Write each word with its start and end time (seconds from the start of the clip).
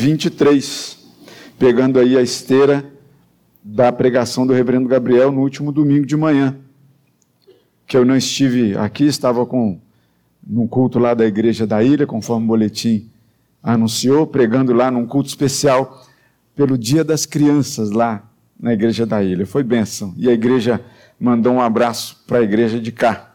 23, 0.00 0.98
pegando 1.58 1.98
aí 1.98 2.16
a 2.16 2.22
esteira 2.22 2.90
da 3.62 3.92
pregação 3.92 4.46
do 4.46 4.54
reverendo 4.54 4.88
Gabriel 4.88 5.30
no 5.30 5.42
último 5.42 5.70
domingo 5.70 6.06
de 6.06 6.16
manhã, 6.16 6.56
que 7.86 7.96
eu 7.96 8.04
não 8.04 8.16
estive 8.16 8.76
aqui, 8.78 9.04
estava 9.04 9.44
com 9.44 9.78
num 10.46 10.66
culto 10.66 10.98
lá 10.98 11.12
da 11.12 11.26
igreja 11.26 11.66
da 11.66 11.82
ilha, 11.82 12.06
conforme 12.06 12.46
o 12.46 12.48
boletim 12.48 13.10
anunciou, 13.62 14.26
pregando 14.26 14.72
lá 14.72 14.90
num 14.90 15.06
culto 15.06 15.28
especial 15.28 16.02
pelo 16.56 16.78
Dia 16.78 17.04
das 17.04 17.26
Crianças 17.26 17.90
lá 17.90 18.24
na 18.58 18.72
igreja 18.72 19.04
da 19.04 19.22
ilha. 19.22 19.44
Foi 19.44 19.62
bênção. 19.62 20.14
E 20.16 20.30
a 20.30 20.32
igreja 20.32 20.80
mandou 21.20 21.52
um 21.52 21.60
abraço 21.60 22.24
para 22.26 22.38
a 22.38 22.42
igreja 22.42 22.80
de 22.80 22.90
cá. 22.90 23.34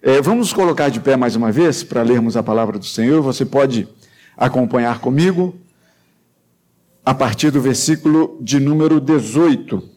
É, 0.00 0.22
vamos 0.22 0.54
colocar 0.54 0.88
de 0.88 1.00
pé 1.00 1.16
mais 1.18 1.36
uma 1.36 1.52
vez 1.52 1.84
para 1.84 2.02
lermos 2.02 2.34
a 2.34 2.42
palavra 2.42 2.78
do 2.78 2.86
Senhor. 2.86 3.20
Você 3.20 3.44
pode 3.44 3.86
acompanhar 4.36 4.98
comigo 4.98 5.54
a 7.04 7.12
partir 7.12 7.50
do 7.50 7.60
versículo 7.60 8.38
de 8.40 8.60
número 8.60 9.00
18. 9.00 9.90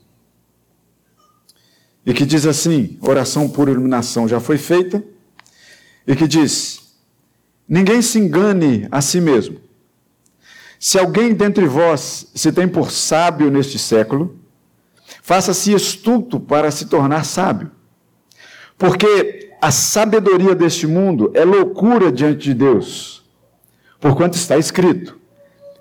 E 2.05 2.13
que 2.13 2.25
diz 2.25 2.45
assim: 2.45 2.97
oração 3.01 3.49
por 3.49 3.69
iluminação 3.69 4.27
já 4.27 4.39
foi 4.39 4.57
feita. 4.57 5.03
E 6.07 6.15
que 6.15 6.27
diz: 6.27 6.95
Ninguém 7.67 8.01
se 8.01 8.19
engane 8.19 8.87
a 8.91 9.01
si 9.01 9.19
mesmo. 9.19 9.59
Se 10.79 10.99
alguém 10.99 11.33
dentre 11.33 11.65
vós 11.65 12.27
se 12.35 12.51
tem 12.51 12.67
por 12.67 12.91
sábio 12.91 13.49
neste 13.49 13.79
século, 13.79 14.37
faça-se 15.21 15.73
estulto 15.73 16.39
para 16.39 16.69
se 16.69 16.85
tornar 16.85 17.25
sábio. 17.25 17.71
Porque 18.77 19.55
a 19.61 19.71
sabedoria 19.71 20.53
deste 20.53 20.85
mundo 20.85 21.31
é 21.33 21.43
loucura 21.43 22.11
diante 22.11 22.43
de 22.43 22.53
Deus, 22.53 23.25
porquanto 23.99 24.37
está 24.37 24.57
escrito: 24.57 25.17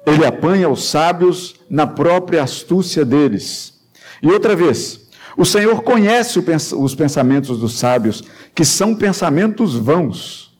ele 0.06 0.24
apanha 0.24 0.68
os 0.68 0.84
sábios 0.84 1.54
na 1.68 1.86
própria 1.86 2.42
astúcia 2.42 3.04
deles. 3.04 3.74
E 4.22 4.28
outra 4.28 4.54
vez, 4.54 5.08
o 5.36 5.44
Senhor 5.44 5.82
conhece 5.82 6.38
os 6.38 6.94
pensamentos 6.94 7.58
dos 7.58 7.78
sábios, 7.78 8.22
que 8.54 8.64
são 8.64 8.94
pensamentos 8.94 9.74
vãos. 9.74 10.56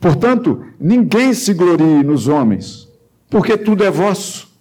Portanto, 0.00 0.64
ninguém 0.78 1.34
se 1.34 1.52
glorie 1.52 2.02
nos 2.02 2.28
homens, 2.28 2.88
porque 3.28 3.56
tudo 3.56 3.84
é 3.84 3.90
vosso. 3.90 4.52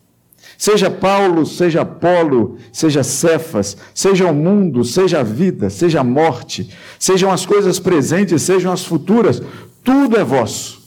Seja 0.58 0.90
Paulo, 0.90 1.46
seja 1.46 1.82
Apolo, 1.82 2.58
seja 2.72 3.04
Cefas, 3.04 3.76
seja 3.94 4.28
o 4.28 4.34
mundo, 4.34 4.84
seja 4.84 5.20
a 5.20 5.24
vida, 5.24 5.70
seja 5.70 6.02
a 6.02 6.04
morte, 6.04 6.70
sejam 7.00 7.32
as 7.32 7.46
coisas 7.46 7.80
presentes, 7.80 8.42
sejam 8.44 8.72
as 8.72 8.86
futuras, 8.86 9.42
tudo 9.84 10.18
é 10.18 10.24
vosso. 10.24 10.82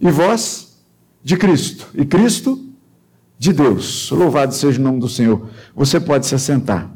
E 0.00 0.10
vós 0.10 0.65
de 1.26 1.36
Cristo 1.36 1.88
e 1.92 2.04
Cristo 2.04 2.64
de 3.36 3.52
Deus. 3.52 4.12
Louvado 4.12 4.54
seja 4.54 4.78
o 4.78 4.82
nome 4.84 5.00
do 5.00 5.08
Senhor. 5.08 5.48
Você 5.74 5.98
pode 5.98 6.24
se 6.24 6.36
assentar. 6.36 6.88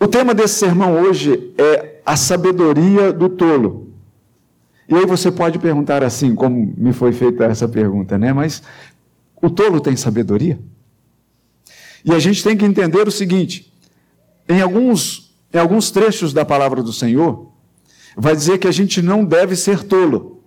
O 0.00 0.08
tema 0.08 0.32
desse 0.32 0.54
sermão 0.54 0.94
hoje 0.94 1.52
é 1.58 2.00
a 2.06 2.16
sabedoria 2.16 3.12
do 3.12 3.28
tolo. 3.28 3.92
E 4.88 4.94
aí 4.94 5.04
você 5.04 5.30
pode 5.30 5.58
perguntar 5.58 6.02
assim, 6.02 6.34
como 6.34 6.72
me 6.74 6.94
foi 6.94 7.12
feita 7.12 7.44
essa 7.44 7.68
pergunta, 7.68 8.16
né? 8.16 8.32
Mas 8.32 8.62
o 9.42 9.50
tolo 9.50 9.78
tem 9.78 9.94
sabedoria? 9.94 10.58
E 12.02 12.14
a 12.14 12.18
gente 12.18 12.42
tem 12.42 12.56
que 12.56 12.64
entender 12.64 13.06
o 13.06 13.10
seguinte: 13.10 13.70
em 14.48 14.62
alguns, 14.62 15.36
em 15.52 15.58
alguns 15.58 15.90
trechos 15.90 16.32
da 16.32 16.46
palavra 16.46 16.82
do 16.82 16.94
Senhor, 16.94 17.51
vai 18.16 18.34
dizer 18.34 18.58
que 18.58 18.68
a 18.68 18.72
gente 18.72 19.00
não 19.00 19.24
deve 19.24 19.56
ser 19.56 19.82
tolo. 19.84 20.42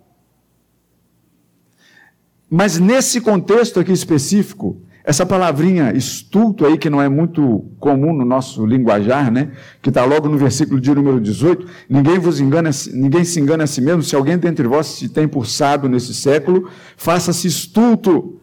Mas 2.50 2.80
nesse 2.80 3.20
contexto 3.20 3.80
aqui 3.80 3.92
específico, 3.92 4.82
essa 5.04 5.24
palavrinha 5.24 5.96
estulto 5.96 6.66
aí, 6.66 6.78
que 6.78 6.90
não 6.90 7.00
é 7.00 7.08
muito 7.08 7.70
comum 7.80 8.12
no 8.12 8.26
nosso 8.26 8.66
linguajar, 8.66 9.32
né? 9.32 9.52
Que 9.82 9.90
está 9.90 10.04
logo 10.04 10.28
no 10.28 10.38
versículo 10.38 10.82
de 10.82 10.94
número 10.94 11.22
18, 11.22 11.68
ninguém 11.88 12.18
vos 12.18 12.40
engana, 12.40 12.72
ninguém 12.92 13.24
se 13.24 13.40
engana 13.40 13.66
a 13.66 13.68
si 13.68 13.82
mesmo, 13.82 14.02
se 14.02 14.16
alguém 14.16 14.38
dentre 14.38 14.68
vós 14.68 14.88
se 14.88 15.10
tem 15.10 15.28
por 15.28 15.46
sábio 15.46 15.88
nesse 15.88 16.14
século, 16.14 16.70
faça-se 16.98 17.48
estulto 17.48 18.40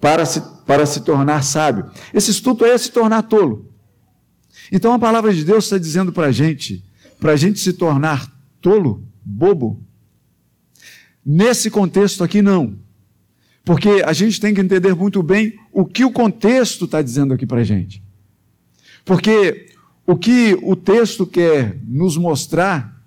para 0.00 0.24
se, 0.24 0.40
para 0.66 0.86
se 0.86 1.00
tornar 1.00 1.42
sábio. 1.42 1.90
Esse 2.14 2.30
estulto 2.30 2.64
é 2.64 2.76
se 2.78 2.90
tornar 2.90 3.22
tolo. 3.22 3.66
Então 4.72 4.94
a 4.94 4.98
palavra 4.98 5.32
de 5.32 5.44
Deus 5.44 5.64
está 5.64 5.76
dizendo 5.76 6.10
para 6.10 6.28
a 6.28 6.32
gente, 6.32 6.82
para 7.20 7.32
a 7.32 7.36
gente 7.36 7.58
se 7.58 7.74
tornar 7.74 8.37
tolo, 8.60 9.02
bobo. 9.24 9.82
Nesse 11.24 11.70
contexto 11.70 12.24
aqui, 12.24 12.40
não. 12.40 12.76
Porque 13.64 14.02
a 14.04 14.12
gente 14.12 14.40
tem 14.40 14.54
que 14.54 14.60
entender 14.60 14.94
muito 14.94 15.22
bem 15.22 15.58
o 15.72 15.84
que 15.84 16.04
o 16.04 16.10
contexto 16.10 16.86
está 16.86 17.02
dizendo 17.02 17.34
aqui 17.34 17.44
para 17.44 17.60
a 17.60 17.64
gente. 17.64 18.02
Porque 19.04 19.66
o 20.06 20.16
que 20.16 20.58
o 20.62 20.74
texto 20.74 21.26
quer 21.26 21.78
nos 21.86 22.16
mostrar 22.16 22.98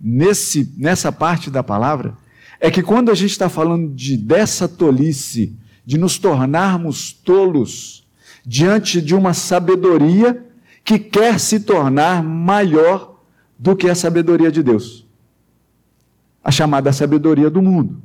nesse, 0.00 0.74
nessa 0.76 1.12
parte 1.12 1.50
da 1.50 1.62
palavra 1.62 2.16
é 2.58 2.70
que 2.70 2.82
quando 2.82 3.10
a 3.10 3.14
gente 3.14 3.30
está 3.30 3.48
falando 3.48 3.94
de 3.94 4.16
dessa 4.16 4.68
tolice, 4.68 5.56
de 5.86 5.96
nos 5.96 6.18
tornarmos 6.18 7.12
tolos 7.12 8.06
diante 8.44 9.00
de 9.00 9.14
uma 9.14 9.32
sabedoria 9.32 10.44
que 10.84 10.98
quer 10.98 11.38
se 11.38 11.60
tornar 11.60 12.22
maior 12.22 13.09
do 13.60 13.76
que 13.76 13.90
a 13.90 13.94
sabedoria 13.94 14.50
de 14.50 14.62
Deus. 14.62 15.06
A 16.42 16.50
chamada 16.50 16.90
sabedoria 16.94 17.50
do 17.50 17.60
mundo. 17.60 18.00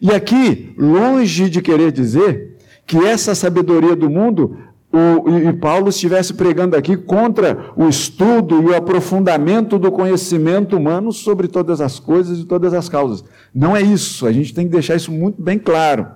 E 0.00 0.10
aqui, 0.10 0.74
longe 0.78 1.50
de 1.50 1.60
querer 1.60 1.92
dizer 1.92 2.56
que 2.86 2.96
essa 2.96 3.34
sabedoria 3.34 3.94
do 3.94 4.08
mundo, 4.08 4.56
o, 4.90 5.28
e 5.28 5.52
Paulo 5.52 5.90
estivesse 5.90 6.32
pregando 6.32 6.74
aqui 6.74 6.96
contra 6.96 7.72
o 7.76 7.86
estudo 7.88 8.62
e 8.62 8.66
o 8.66 8.74
aprofundamento 8.74 9.78
do 9.78 9.92
conhecimento 9.92 10.78
humano 10.78 11.12
sobre 11.12 11.46
todas 11.46 11.82
as 11.82 12.00
coisas 12.00 12.38
e 12.38 12.44
todas 12.44 12.72
as 12.72 12.88
causas. 12.88 13.22
Não 13.54 13.76
é 13.76 13.82
isso, 13.82 14.26
a 14.26 14.32
gente 14.32 14.54
tem 14.54 14.64
que 14.64 14.72
deixar 14.72 14.96
isso 14.96 15.12
muito 15.12 15.40
bem 15.40 15.58
claro. 15.58 16.06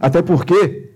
Até 0.00 0.22
porque 0.22 0.90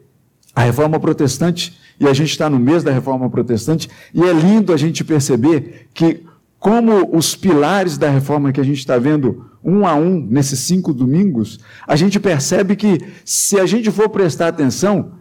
a 0.55 0.62
reforma 0.62 0.99
protestante, 0.99 1.78
e 2.00 2.09
a 2.09 2.15
gente 2.15 2.31
está 2.31 2.49
no 2.49 2.59
mês 2.59 2.83
da 2.83 2.91
reforma 2.91 3.28
protestante, 3.28 3.91
e 4.12 4.22
é 4.22 4.33
lindo 4.33 4.72
a 4.72 4.77
gente 4.77 5.05
perceber 5.05 5.89
que 5.93 6.25
como 6.59 7.17
os 7.17 7.37
pilares 7.37 7.99
da 7.99 8.09
reforma 8.09 8.53
que 8.53 8.61
a 8.61 8.65
gente 8.65 8.78
está 8.78 8.99
vendo 8.99 9.50
um 9.62 9.87
a 9.87 9.94
um 9.94 10.21
nesses 10.21 10.61
cinco 10.61 10.93
domingos, 10.93 11.59
a 11.87 11.97
gente 11.97 12.21
percebe 12.21 12.77
que, 12.77 12.99
se 13.25 13.59
a 13.59 13.67
gente 13.67 13.91
for 13.91 14.09
prestar 14.09 14.49
atenção, 14.49 15.12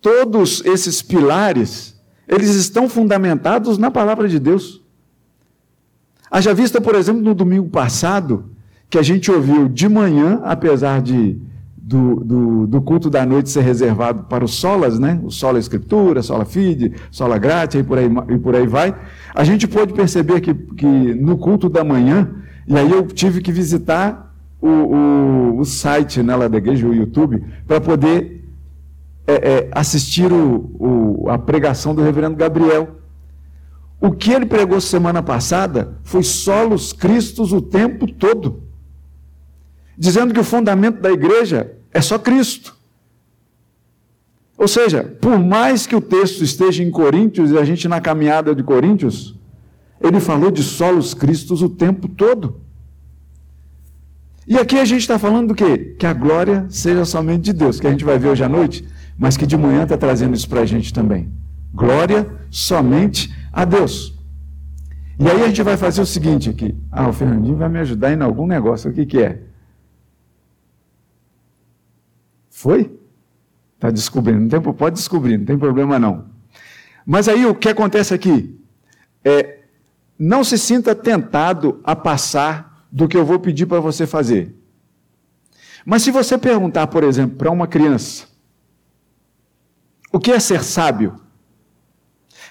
todos 0.00 0.62
esses 0.64 1.02
pilares, 1.02 1.98
eles 2.28 2.50
estão 2.50 2.88
fundamentados 2.88 3.78
na 3.78 3.90
palavra 3.90 4.28
de 4.28 4.38
Deus. 4.38 4.80
Haja 6.30 6.54
vista, 6.54 6.80
por 6.80 6.94
exemplo, 6.94 7.22
no 7.22 7.34
domingo 7.34 7.68
passado, 7.68 8.50
que 8.88 8.98
a 8.98 9.02
gente 9.02 9.30
ouviu 9.30 9.68
de 9.68 9.88
manhã, 9.88 10.40
apesar 10.44 11.00
de 11.00 11.40
do, 11.82 12.16
do, 12.16 12.66
do, 12.66 12.82
culto 12.82 13.08
da 13.08 13.24
noite 13.24 13.48
ser 13.48 13.62
reservado 13.62 14.24
para 14.24 14.44
os 14.44 14.54
solas, 14.54 14.98
né? 14.98 15.18
O 15.24 15.30
sola 15.30 15.58
escritura, 15.58 16.22
sola 16.22 16.44
fide, 16.44 16.92
sola 17.10 17.38
gratia 17.38 17.80
e 17.80 17.84
por 17.84 17.98
aí, 17.98 18.08
e 18.28 18.38
por 18.38 18.54
aí 18.54 18.66
vai. 18.66 18.94
A 19.34 19.42
gente 19.44 19.66
pode 19.66 19.94
perceber 19.94 20.40
que, 20.40 20.52
que 20.52 20.86
no 20.86 21.38
culto 21.38 21.68
da 21.68 21.82
manhã, 21.82 22.30
e 22.68 22.76
aí 22.76 22.90
eu 22.90 23.06
tive 23.06 23.40
que 23.40 23.50
visitar 23.50 24.34
o, 24.60 24.68
o, 24.68 25.58
o 25.58 25.64
site 25.64 26.22
né, 26.22 26.36
lá 26.36 26.48
da 26.48 26.58
igreja, 26.58 26.86
o 26.86 26.94
YouTube, 26.94 27.42
para 27.66 27.80
poder 27.80 28.44
é, 29.26 29.32
é, 29.32 29.70
assistir 29.72 30.30
o, 30.30 30.70
o, 30.78 31.30
a 31.30 31.38
pregação 31.38 31.94
do 31.94 32.02
reverendo 32.02 32.36
Gabriel. 32.36 32.96
O 33.98 34.12
que 34.12 34.32
ele 34.32 34.46
pregou 34.46 34.80
semana 34.80 35.22
passada 35.22 35.98
foi 36.04 36.22
solos 36.22 36.92
cristos 36.92 37.52
o 37.52 37.60
tempo 37.60 38.06
todo. 38.06 38.62
Dizendo 39.96 40.32
que 40.32 40.40
o 40.40 40.44
fundamento 40.44 41.00
da 41.00 41.10
igreja 41.10 41.79
é 41.92 42.00
só 42.00 42.18
Cristo. 42.18 42.76
Ou 44.56 44.68
seja, 44.68 45.04
por 45.20 45.38
mais 45.38 45.86
que 45.86 45.96
o 45.96 46.00
texto 46.00 46.44
esteja 46.44 46.82
em 46.82 46.90
Coríntios 46.90 47.50
e 47.50 47.58
a 47.58 47.64
gente 47.64 47.88
na 47.88 48.00
caminhada 48.00 48.54
de 48.54 48.62
Coríntios, 48.62 49.34
ele 50.00 50.20
falou 50.20 50.50
de 50.50 50.62
solos 50.62 51.14
cristos 51.14 51.62
o 51.62 51.68
tempo 51.68 52.08
todo. 52.08 52.60
E 54.46 54.58
aqui 54.58 54.78
a 54.78 54.84
gente 54.84 55.00
está 55.00 55.18
falando 55.18 55.48
do 55.48 55.54
quê? 55.54 55.94
Que 55.98 56.06
a 56.06 56.12
glória 56.12 56.66
seja 56.68 57.04
somente 57.04 57.42
de 57.42 57.52
Deus, 57.52 57.80
que 57.80 57.86
a 57.86 57.90
gente 57.90 58.04
vai 58.04 58.18
ver 58.18 58.28
hoje 58.28 58.44
à 58.44 58.48
noite, 58.48 58.86
mas 59.16 59.36
que 59.36 59.46
de 59.46 59.56
manhã 59.56 59.84
está 59.84 59.96
trazendo 59.96 60.34
isso 60.34 60.48
para 60.48 60.60
a 60.60 60.66
gente 60.66 60.92
também. 60.92 61.30
Glória 61.72 62.26
somente 62.50 63.34
a 63.52 63.64
Deus. 63.64 64.18
E 65.18 65.28
aí 65.28 65.42
a 65.42 65.46
gente 65.46 65.62
vai 65.62 65.76
fazer 65.76 66.00
o 66.00 66.06
seguinte 66.06 66.50
aqui. 66.50 66.74
Ah, 66.90 67.08
o 67.08 67.12
Fernandinho 67.12 67.56
vai 67.56 67.68
me 67.68 67.78
ajudar 67.78 68.12
em 68.12 68.20
algum 68.22 68.46
negócio. 68.46 68.90
O 68.90 68.92
que, 68.94 69.06
que 69.06 69.18
é? 69.18 69.42
Foi? 72.60 72.94
Está 73.74 73.90
descobrindo. 73.90 74.40
Não 74.40 74.48
tem, 74.48 74.60
pode 74.60 74.96
descobrir, 74.96 75.38
não 75.38 75.46
tem 75.46 75.58
problema 75.58 75.98
não. 75.98 76.26
Mas 77.06 77.26
aí 77.26 77.46
o 77.46 77.54
que 77.54 77.70
acontece 77.70 78.12
aqui? 78.12 78.54
É, 79.24 79.60
não 80.18 80.44
se 80.44 80.58
sinta 80.58 80.94
tentado 80.94 81.80
a 81.82 81.96
passar 81.96 82.86
do 82.92 83.08
que 83.08 83.16
eu 83.16 83.24
vou 83.24 83.38
pedir 83.40 83.64
para 83.64 83.80
você 83.80 84.06
fazer. 84.06 84.54
Mas 85.86 86.02
se 86.02 86.10
você 86.10 86.36
perguntar, 86.36 86.86
por 86.88 87.02
exemplo, 87.02 87.38
para 87.38 87.50
uma 87.50 87.66
criança, 87.66 88.26
o 90.12 90.20
que 90.20 90.30
é 90.30 90.38
ser 90.38 90.62
sábio? 90.62 91.18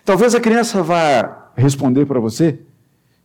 Talvez 0.03 0.33
a 0.33 0.39
criança 0.39 0.81
vá 0.81 1.51
responder 1.55 2.07
para 2.07 2.19
você 2.19 2.61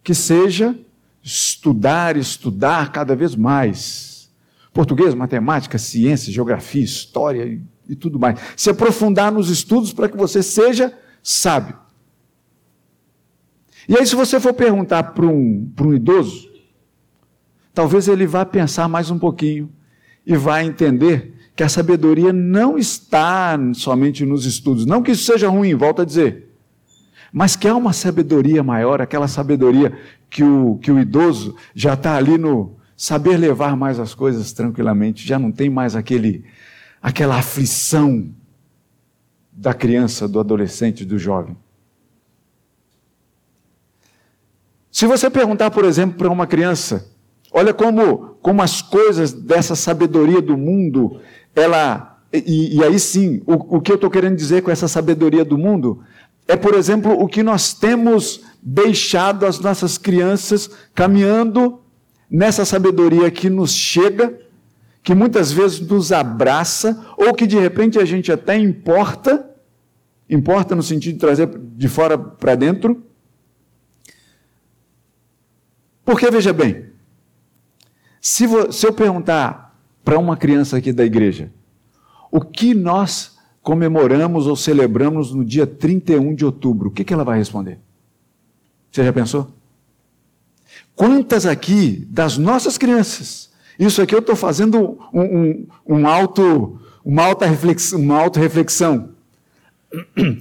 que 0.03 0.13
seja 0.13 0.79
estudar, 1.23 2.15
estudar 2.19 2.93
cada 2.93 3.17
vez 3.17 3.35
mais. 3.35 4.14
Português, 4.75 5.15
matemática, 5.15 5.79
ciência, 5.79 6.33
geografia, 6.33 6.83
história 6.83 7.45
e, 7.45 7.63
e 7.89 7.95
tudo 7.95 8.19
mais. 8.19 8.41
Se 8.57 8.69
aprofundar 8.69 9.31
nos 9.31 9.49
estudos 9.49 9.93
para 9.93 10.09
que 10.09 10.17
você 10.17 10.43
seja 10.43 10.93
sábio. 11.23 11.79
E 13.89 13.97
aí, 13.97 14.05
se 14.05 14.17
você 14.17 14.41
for 14.41 14.53
perguntar 14.53 15.15
para 15.15 15.27
um, 15.27 15.71
para 15.77 15.87
um 15.87 15.95
idoso, 15.95 16.51
talvez 17.73 18.09
ele 18.09 18.27
vá 18.27 18.45
pensar 18.45 18.89
mais 18.89 19.11
um 19.11 19.19
pouquinho 19.19 19.71
e 20.27 20.37
vai 20.37 20.67
entender 20.67 21.35
que 21.55 21.63
a 21.63 21.69
sabedoria 21.69 22.33
não 22.33 22.77
está 22.77 23.57
somente 23.75 24.27
nos 24.27 24.45
estudos. 24.45 24.87
Não 24.87 25.03
que 25.03 25.13
isso 25.13 25.25
seja 25.25 25.49
ruim, 25.49 25.75
volto 25.77 26.03
a 26.03 26.05
dizer. 26.05 26.51
Mas 27.33 27.55
que 27.55 27.69
há 27.69 27.77
uma 27.77 27.93
sabedoria 27.93 28.63
maior, 28.63 29.01
aquela 29.01 29.29
sabedoria 29.29 29.97
que 30.29 30.43
o, 30.43 30.79
que 30.79 30.91
o 30.91 30.99
idoso 30.99 31.55
já 31.75 31.95
está 31.95 32.17
ali 32.17 32.37
no 32.37 32.77
saber 32.97 33.37
levar 33.37 33.77
mais 33.77 33.99
as 33.99 34.15
coisas 34.15 34.53
tranquilamente, 34.53 35.27
já 35.27 35.39
não 35.39 35.51
tem 35.51 35.69
mais 35.69 35.97
aquele, 35.97 36.45
aquela 37.03 37.37
aflição 37.37 38.33
da 39.53 39.73
criança, 39.73 40.27
do 40.29 40.41
adolescente, 40.41 41.05
do 41.05 41.19
jovem. 41.19 41.57
Se 44.91 45.07
você 45.07 45.29
perguntar, 45.29 45.71
por 45.71 45.85
exemplo, 45.85 46.17
para 46.17 46.31
uma 46.31 46.47
criança, 46.47 47.09
olha 47.51 47.75
como, 47.75 48.37
como 48.41 48.63
as 48.63 48.81
coisas 48.81 49.33
dessa 49.33 49.75
sabedoria 49.75 50.41
do 50.41 50.57
mundo, 50.57 51.21
ela. 51.55 52.21
E, 52.33 52.77
e 52.79 52.83
aí 52.83 52.99
sim, 52.99 53.43
o, 53.47 53.77
o 53.77 53.81
que 53.81 53.93
eu 53.93 53.97
estou 53.97 54.11
querendo 54.11 54.37
dizer 54.37 54.63
com 54.63 54.71
essa 54.71 54.89
sabedoria 54.89 55.45
do 55.45 55.57
mundo 55.57 56.03
é, 56.47 56.57
por 56.57 56.75
exemplo, 56.75 57.13
o 57.13 57.27
que 57.27 57.43
nós 57.43 57.73
temos 57.73 58.43
deixado 58.63 59.47
as 59.47 59.59
nossas 59.59 59.97
crianças 59.97 60.71
caminhando 60.95 61.81
nessa 62.35 62.65
sabedoria 62.65 63.31
que 63.31 63.49
nos 63.49 63.73
chega, 63.73 64.37
que 65.05 65.15
muitas 65.15 65.53
vezes 65.53 65.79
nos 65.79 66.11
abraça, 66.11 67.07
ou 67.17 67.33
que 67.33 67.47
de 67.47 67.57
repente 67.57 67.97
a 67.97 68.05
gente 68.05 68.33
até 68.33 68.59
importa, 68.59 69.49
importa 70.29 70.75
no 70.75 70.83
sentido 70.83 71.13
de 71.13 71.21
trazer 71.21 71.49
de 71.57 71.87
fora 71.87 72.19
para 72.19 72.57
dentro, 72.57 73.05
porque 76.05 76.29
veja 76.29 76.53
bem, 76.53 76.87
se, 78.21 78.49
se 78.73 78.85
eu 78.85 78.93
perguntar 78.93 79.79
para 80.03 80.19
uma 80.19 80.37
criança 80.37 80.77
aqui 80.77 80.93
da 80.93 81.05
igreja, 81.05 81.53
o 82.33 82.41
que 82.41 82.75
nós 82.75 83.39
comemoramos 83.63 84.49
ou 84.49 84.57
celebramos 84.57 85.33
no 85.33 85.45
dia 85.45 85.69
31 85.69 86.35
de 86.35 86.45
outubro, 86.45 86.89
o 86.89 86.91
que, 86.91 87.05
que 87.05 87.15
ela 87.15 87.23
vai 87.23 87.39
responder? 87.39 87.79
Você 88.91 89.05
já 89.05 89.13
pensou? 89.13 89.54
Quantas 90.97 91.47
aqui 91.47 92.07
das 92.09 92.39
nossas 92.39 92.79
crianças, 92.79 93.51
isso 93.79 94.01
aqui 94.01 94.15
eu 94.15 94.21
estou 94.21 94.37
fazendo 94.37 94.99
um, 95.13 95.21
um, 95.21 95.67
um 95.87 96.09
auto, 96.09 96.81
uma 97.05 97.25
alta 97.25 97.47
reflexão, 97.47 98.01
uma 98.01 98.21
auto 98.21 98.39
reflexão. 98.39 99.11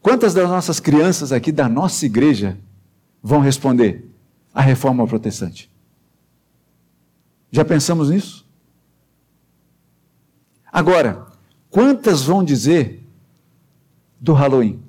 Quantas 0.00 0.32
das 0.32 0.48
nossas 0.48 0.80
crianças 0.80 1.30
aqui 1.30 1.52
da 1.52 1.68
nossa 1.68 2.06
igreja 2.06 2.56
vão 3.22 3.40
responder? 3.40 4.10
a 4.54 4.60
reforma 4.60 5.06
protestante. 5.06 5.70
Já 7.50 7.64
pensamos 7.64 8.10
nisso? 8.10 8.46
Agora, 10.72 11.26
quantas 11.68 12.22
vão 12.22 12.44
dizer 12.44 13.04
do 14.20 14.32
Halloween? 14.32 14.80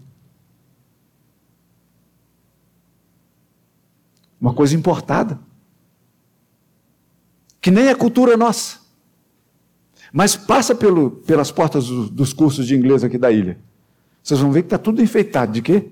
Uma 4.42 4.54
coisa 4.54 4.76
importada. 4.76 5.40
Que 7.62 7.70
nem 7.70 7.88
é 7.88 7.94
cultura 7.94 8.36
nossa. 8.36 8.80
Mas 10.12 10.36
passa 10.36 10.74
pelo, 10.74 11.12
pelas 11.12 11.52
portas 11.52 11.88
do, 11.88 12.10
dos 12.10 12.34
cursos 12.34 12.66
de 12.66 12.76
inglês 12.76 13.04
aqui 13.04 13.20
da 13.20 13.32
ilha. 13.32 13.60
Vocês 14.24 14.40
vão 14.40 14.52
ver 14.52 14.64
que 14.64 14.68
está 14.68 14.80
tudo 14.80 15.02
enfeitado. 15.02 15.52
De 15.52 15.62
quê? 15.62 15.92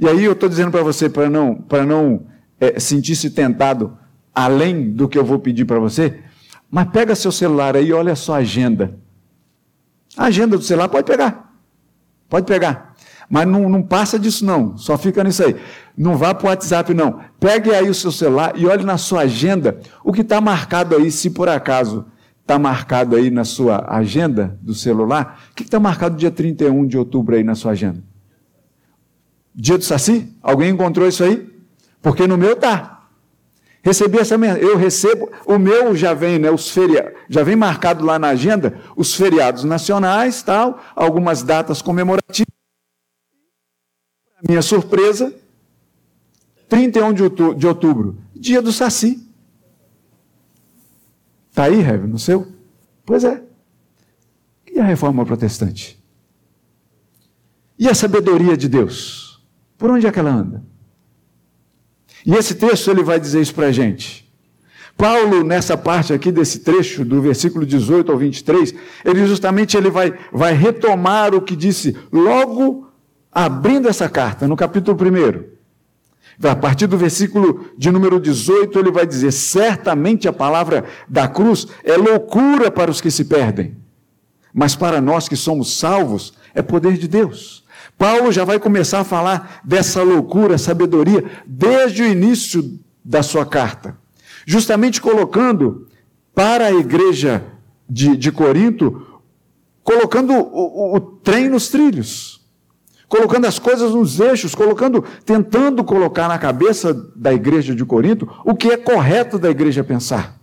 E 0.00 0.08
aí 0.08 0.24
eu 0.24 0.32
estou 0.32 0.48
dizendo 0.48 0.70
para 0.70 0.82
você, 0.82 1.08
para 1.10 1.28
não, 1.28 1.54
para 1.54 1.84
não 1.84 2.26
é, 2.58 2.80
sentir-se 2.80 3.30
tentado 3.30 3.96
além 4.34 4.90
do 4.90 5.08
que 5.08 5.18
eu 5.18 5.24
vou 5.24 5.38
pedir 5.38 5.64
para 5.64 5.80
você, 5.80 6.22
mas 6.70 6.88
pega 6.90 7.16
seu 7.16 7.32
celular 7.32 7.76
aí 7.76 7.88
e 7.88 7.92
olha 7.92 8.12
a 8.12 8.16
sua 8.16 8.36
agenda. 8.36 8.96
A 10.16 10.26
agenda 10.26 10.56
do 10.56 10.62
celular 10.62 10.88
pode 10.88 11.04
pegar. 11.04 11.52
Pode 12.28 12.46
pegar. 12.46 12.87
Mas 13.28 13.46
não, 13.46 13.68
não 13.68 13.82
passa 13.82 14.18
disso, 14.18 14.44
não. 14.44 14.76
Só 14.76 14.96
fica 14.96 15.22
nisso 15.22 15.44
aí. 15.44 15.56
Não 15.96 16.16
vá 16.16 16.32
para 16.32 16.46
o 16.46 16.48
WhatsApp, 16.48 16.94
não. 16.94 17.20
Pegue 17.38 17.74
aí 17.74 17.88
o 17.88 17.94
seu 17.94 18.10
celular 18.10 18.52
e 18.56 18.66
olhe 18.66 18.84
na 18.84 18.96
sua 18.96 19.22
agenda 19.22 19.78
o 20.02 20.12
que 20.12 20.22
está 20.22 20.40
marcado 20.40 20.96
aí, 20.96 21.10
se 21.10 21.30
por 21.30 21.48
acaso 21.48 22.06
está 22.40 22.58
marcado 22.58 23.14
aí 23.14 23.30
na 23.30 23.44
sua 23.44 23.84
agenda 23.86 24.58
do 24.62 24.74
celular. 24.74 25.40
O 25.50 25.54
que 25.54 25.64
está 25.64 25.78
marcado 25.78 26.16
dia 26.16 26.30
31 26.30 26.86
de 26.86 26.96
outubro 26.96 27.36
aí 27.36 27.44
na 27.44 27.54
sua 27.54 27.72
agenda? 27.72 28.02
Dia 29.54 29.76
do 29.76 29.84
Saci? 29.84 30.34
Alguém 30.42 30.70
encontrou 30.70 31.06
isso 31.06 31.22
aí? 31.22 31.46
Porque 32.00 32.26
no 32.26 32.38
meu 32.38 32.56
tá. 32.56 32.98
Recebi 33.82 34.18
essa 34.18 34.36
mensagem, 34.38 34.64
eu 34.64 34.76
recebo, 34.76 35.30
o 35.46 35.58
meu 35.58 35.94
já 35.94 36.12
vem, 36.12 36.38
né, 36.38 36.50
os 36.50 36.70
feriados, 36.70 37.12
já 37.28 37.42
vem 37.42 37.56
marcado 37.56 38.04
lá 38.04 38.18
na 38.18 38.28
agenda 38.28 38.74
os 38.96 39.14
feriados 39.14 39.64
nacionais, 39.64 40.42
tal, 40.42 40.80
algumas 40.96 41.42
datas 41.42 41.80
comemorativas. 41.80 42.57
Minha 44.46 44.62
surpresa, 44.62 45.34
31 46.68 47.12
de 47.12 47.22
outubro, 47.22 47.54
de 47.54 47.66
outubro 47.66 48.18
dia 48.34 48.62
do 48.62 48.72
Saci. 48.72 49.26
Está 51.50 51.64
aí, 51.64 51.80
Heve, 51.80 52.06
no 52.06 52.18
seu? 52.18 52.46
Pois 53.04 53.24
é. 53.24 53.42
E 54.72 54.78
a 54.78 54.84
reforma 54.84 55.26
protestante? 55.26 55.98
E 57.78 57.88
a 57.88 57.94
sabedoria 57.94 58.56
de 58.56 58.68
Deus? 58.68 59.42
Por 59.76 59.90
onde 59.90 60.06
é 60.06 60.12
que 60.12 60.18
ela 60.18 60.30
anda? 60.30 60.62
E 62.24 62.34
esse 62.34 62.54
texto 62.54 62.90
ele 62.90 63.02
vai 63.02 63.18
dizer 63.18 63.40
isso 63.40 63.54
para 63.54 63.66
a 63.66 63.72
gente. 63.72 64.28
Paulo, 64.96 65.44
nessa 65.44 65.76
parte 65.76 66.12
aqui 66.12 66.32
desse 66.32 66.60
trecho, 66.60 67.04
do 67.04 67.22
versículo 67.22 67.64
18 67.64 68.10
ao 68.10 68.18
23, 68.18 68.74
ele 69.04 69.26
justamente 69.26 69.76
ele 69.76 69.90
vai, 69.90 70.12
vai 70.32 70.52
retomar 70.52 71.34
o 71.34 71.40
que 71.40 71.54
disse 71.54 71.96
logo 72.12 72.87
abrindo 73.44 73.88
essa 73.88 74.08
carta, 74.08 74.48
no 74.48 74.56
capítulo 74.56 74.98
1. 75.00 76.48
A 76.48 76.56
partir 76.56 76.88
do 76.88 76.98
versículo 76.98 77.70
de 77.78 77.88
número 77.88 78.18
18, 78.18 78.76
ele 78.76 78.90
vai 78.90 79.06
dizer: 79.06 79.30
Certamente 79.30 80.26
a 80.26 80.32
palavra 80.32 80.84
da 81.08 81.28
cruz 81.28 81.68
é 81.84 81.96
loucura 81.96 82.68
para 82.68 82.90
os 82.90 83.00
que 83.00 83.12
se 83.12 83.24
perdem, 83.24 83.76
mas 84.52 84.74
para 84.74 85.00
nós 85.00 85.28
que 85.28 85.36
somos 85.36 85.78
salvos, 85.78 86.34
é 86.52 86.62
poder 86.62 86.98
de 86.98 87.06
Deus. 87.06 87.64
Paulo 87.96 88.32
já 88.32 88.44
vai 88.44 88.58
começar 88.58 89.00
a 89.00 89.04
falar 89.04 89.60
dessa 89.64 90.02
loucura, 90.02 90.58
sabedoria, 90.58 91.24
desde 91.46 92.02
o 92.02 92.06
início 92.06 92.78
da 93.04 93.22
sua 93.22 93.46
carta, 93.46 93.96
justamente 94.46 95.00
colocando 95.00 95.86
para 96.34 96.66
a 96.66 96.72
igreja 96.72 97.44
de, 97.88 98.16
de 98.16 98.32
Corinto, 98.32 99.20
colocando 99.84 100.32
o, 100.32 100.92
o, 100.92 100.96
o 100.96 101.00
trem 101.00 101.48
nos 101.48 101.68
trilhos, 101.68 102.37
colocando 103.08 103.46
as 103.46 103.58
coisas 103.58 103.92
nos 103.92 104.20
eixos, 104.20 104.54
colocando, 104.54 105.02
tentando 105.24 105.82
colocar 105.82 106.28
na 106.28 106.38
cabeça 106.38 106.92
da 107.16 107.32
igreja 107.32 107.74
de 107.74 107.84
Corinto 107.84 108.28
o 108.44 108.54
que 108.54 108.68
é 108.68 108.76
correto 108.76 109.38
da 109.38 109.50
igreja 109.50 109.82
pensar. 109.82 110.38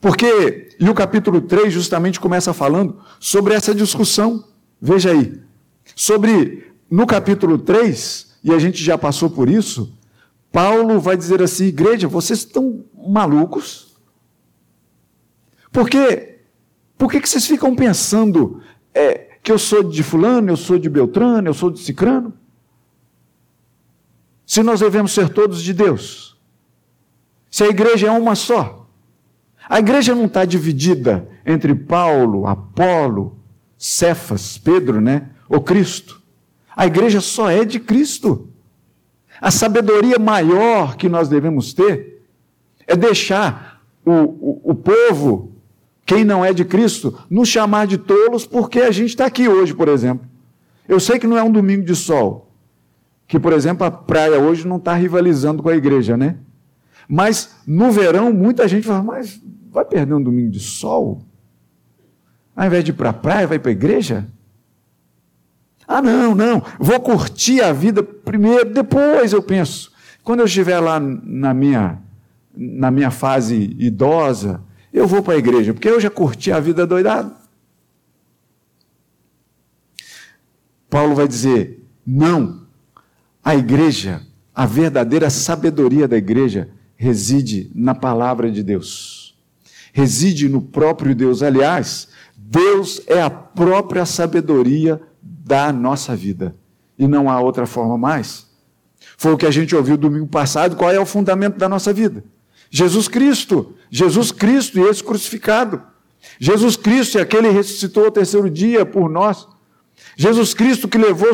Porque, 0.00 0.70
e 0.80 0.88
o 0.88 0.94
capítulo 0.94 1.42
3 1.42 1.72
justamente 1.72 2.18
começa 2.18 2.54
falando 2.54 2.98
sobre 3.18 3.52
essa 3.52 3.74
discussão. 3.74 4.44
Veja 4.80 5.10
aí, 5.10 5.38
Sobre, 5.94 6.72
no 6.90 7.06
capítulo 7.06 7.58
3, 7.58 8.38
e 8.44 8.52
a 8.52 8.58
gente 8.58 8.82
já 8.82 8.96
passou 8.96 9.30
por 9.30 9.48
isso, 9.48 9.98
Paulo 10.52 11.00
vai 11.00 11.16
dizer 11.16 11.42
assim: 11.42 11.66
igreja, 11.66 12.08
vocês 12.08 12.40
estão 12.40 12.84
malucos? 12.94 13.96
Por 15.70 15.88
quê? 15.88 16.38
Por 16.98 17.10
que, 17.10 17.20
que 17.20 17.28
vocês 17.28 17.46
ficam 17.46 17.74
pensando 17.74 18.60
que 19.50 19.54
eu 19.54 19.58
sou 19.58 19.82
de 19.82 20.04
Fulano, 20.04 20.48
eu 20.48 20.56
sou 20.56 20.78
de 20.78 20.88
Beltrano, 20.88 21.48
eu 21.48 21.54
sou 21.54 21.72
de 21.72 21.80
Cicrano? 21.80 22.32
Se 24.46 24.62
nós 24.62 24.78
devemos 24.78 25.10
ser 25.10 25.28
todos 25.28 25.60
de 25.60 25.74
Deus. 25.74 26.38
Se 27.50 27.64
a 27.64 27.66
igreja 27.66 28.06
é 28.06 28.10
uma 28.12 28.36
só. 28.36 28.86
A 29.68 29.80
igreja 29.80 30.14
não 30.14 30.26
está 30.26 30.44
dividida 30.44 31.28
entre 31.44 31.74
Paulo, 31.74 32.46
Apolo, 32.46 33.40
Cefas, 33.76 34.56
Pedro, 34.56 35.00
né? 35.00 35.30
o 35.48 35.60
Cristo. 35.60 36.22
A 36.76 36.86
igreja 36.86 37.20
só 37.20 37.50
é 37.50 37.64
de 37.64 37.80
Cristo. 37.80 38.50
A 39.40 39.50
sabedoria 39.50 40.16
maior 40.20 40.94
que 40.94 41.08
nós 41.08 41.28
devemos 41.28 41.74
ter 41.74 42.22
é 42.86 42.94
deixar 42.94 43.82
o, 44.06 44.12
o, 44.12 44.60
o 44.70 44.74
povo, 44.76 45.56
quem 46.10 46.24
não 46.24 46.44
é 46.44 46.52
de 46.52 46.64
Cristo, 46.64 47.16
nos 47.30 47.48
chamar 47.48 47.86
de 47.86 47.96
tolos 47.96 48.44
porque 48.44 48.80
a 48.80 48.90
gente 48.90 49.10
está 49.10 49.26
aqui 49.26 49.46
hoje, 49.46 49.72
por 49.72 49.86
exemplo. 49.86 50.26
Eu 50.88 50.98
sei 50.98 51.20
que 51.20 51.26
não 51.26 51.38
é 51.38 51.42
um 51.44 51.52
domingo 51.52 51.84
de 51.84 51.94
sol, 51.94 52.50
que, 53.28 53.38
por 53.38 53.52
exemplo, 53.52 53.86
a 53.86 53.92
praia 53.92 54.40
hoje 54.40 54.66
não 54.66 54.78
está 54.78 54.92
rivalizando 54.92 55.62
com 55.62 55.68
a 55.68 55.76
igreja, 55.76 56.16
né? 56.16 56.38
Mas 57.08 57.54
no 57.64 57.92
verão, 57.92 58.32
muita 58.32 58.66
gente 58.66 58.88
fala, 58.88 59.04
mas 59.04 59.40
vai 59.70 59.84
perder 59.84 60.14
um 60.14 60.20
domingo 60.20 60.50
de 60.50 60.58
sol? 60.58 61.22
Ao 62.56 62.66
invés 62.66 62.82
de 62.82 62.90
ir 62.90 62.94
para 62.94 63.10
a 63.10 63.12
praia, 63.12 63.46
vai 63.46 63.60
para 63.60 63.70
a 63.70 63.72
igreja? 63.72 64.26
Ah, 65.86 66.02
não, 66.02 66.34
não, 66.34 66.60
vou 66.80 66.98
curtir 66.98 67.60
a 67.60 67.72
vida 67.72 68.02
primeiro, 68.02 68.68
depois 68.74 69.32
eu 69.32 69.44
penso. 69.44 69.92
Quando 70.24 70.40
eu 70.40 70.46
estiver 70.46 70.80
lá 70.80 70.98
na 70.98 71.54
minha, 71.54 72.00
na 72.52 72.90
minha 72.90 73.12
fase 73.12 73.76
idosa, 73.78 74.60
eu 74.92 75.06
vou 75.06 75.22
para 75.22 75.34
a 75.34 75.38
igreja, 75.38 75.72
porque 75.72 75.88
eu 75.88 76.00
já 76.00 76.10
curti 76.10 76.50
a 76.50 76.60
vida 76.60 76.86
doidado. 76.86 77.34
Paulo 80.88 81.14
vai 81.14 81.28
dizer: 81.28 81.86
não, 82.04 82.66
a 83.42 83.54
igreja, 83.54 84.22
a 84.54 84.66
verdadeira 84.66 85.30
sabedoria 85.30 86.08
da 86.08 86.16
igreja 86.16 86.70
reside 86.96 87.70
na 87.74 87.94
palavra 87.94 88.50
de 88.50 88.62
Deus, 88.62 89.38
reside 89.92 90.48
no 90.48 90.60
próprio 90.60 91.14
Deus. 91.14 91.42
Aliás, 91.42 92.08
Deus 92.36 93.00
é 93.06 93.22
a 93.22 93.30
própria 93.30 94.04
sabedoria 94.04 95.00
da 95.22 95.72
nossa 95.72 96.16
vida 96.16 96.54
e 96.98 97.06
não 97.06 97.30
há 97.30 97.40
outra 97.40 97.64
forma 97.64 97.96
mais. 97.96 98.46
Foi 99.16 99.32
o 99.32 99.36
que 99.36 99.46
a 99.46 99.50
gente 99.50 99.74
ouviu 99.74 99.96
domingo 99.96 100.26
passado. 100.26 100.76
Qual 100.76 100.90
é 100.90 100.98
o 101.00 101.06
fundamento 101.06 101.56
da 101.56 101.68
nossa 101.68 101.92
vida? 101.92 102.24
Jesus 102.70 103.08
Cristo. 103.08 103.74
Jesus 103.90 104.30
Cristo 104.30 104.78
e 104.78 104.82
esse 104.82 105.02
crucificado. 105.02 105.82
Jesus 106.38 106.76
Cristo 106.76 107.18
é 107.18 107.22
aquele 107.22 107.48
que 107.48 107.54
ressuscitou 107.54 108.04
ao 108.04 108.10
terceiro 108.10 108.48
dia 108.48 108.86
por 108.86 109.10
nós. 109.10 109.46
Jesus 110.16 110.54
Cristo 110.54 110.88
que 110.88 110.98
levou 110.98 111.30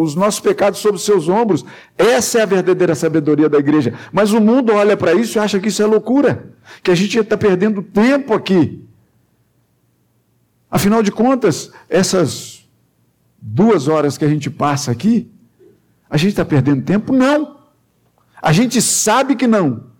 os 0.00 0.14
nossos 0.14 0.40
pecados 0.40 0.80
sobre 0.80 0.96
os 0.96 1.04
seus 1.04 1.28
ombros. 1.28 1.64
Essa 1.96 2.38
é 2.38 2.42
a 2.42 2.46
verdadeira 2.46 2.94
sabedoria 2.94 3.48
da 3.48 3.58
igreja. 3.58 3.94
Mas 4.12 4.32
o 4.32 4.40
mundo 4.40 4.72
olha 4.72 4.96
para 4.96 5.14
isso 5.14 5.38
e 5.38 5.40
acha 5.40 5.58
que 5.58 5.68
isso 5.68 5.82
é 5.82 5.86
loucura, 5.86 6.54
que 6.82 6.90
a 6.90 6.94
gente 6.94 7.18
está 7.18 7.36
perdendo 7.36 7.82
tempo 7.82 8.34
aqui. 8.34 8.84
Afinal 10.70 11.02
de 11.02 11.12
contas, 11.12 11.70
essas 11.88 12.66
duas 13.40 13.88
horas 13.88 14.16
que 14.16 14.24
a 14.24 14.28
gente 14.28 14.48
passa 14.48 14.90
aqui, 14.90 15.30
a 16.08 16.16
gente 16.16 16.30
está 16.30 16.44
perdendo 16.44 16.82
tempo? 16.82 17.12
Não. 17.12 17.58
A 18.40 18.52
gente 18.52 18.80
sabe 18.80 19.36
que 19.36 19.46
não. 19.46 19.91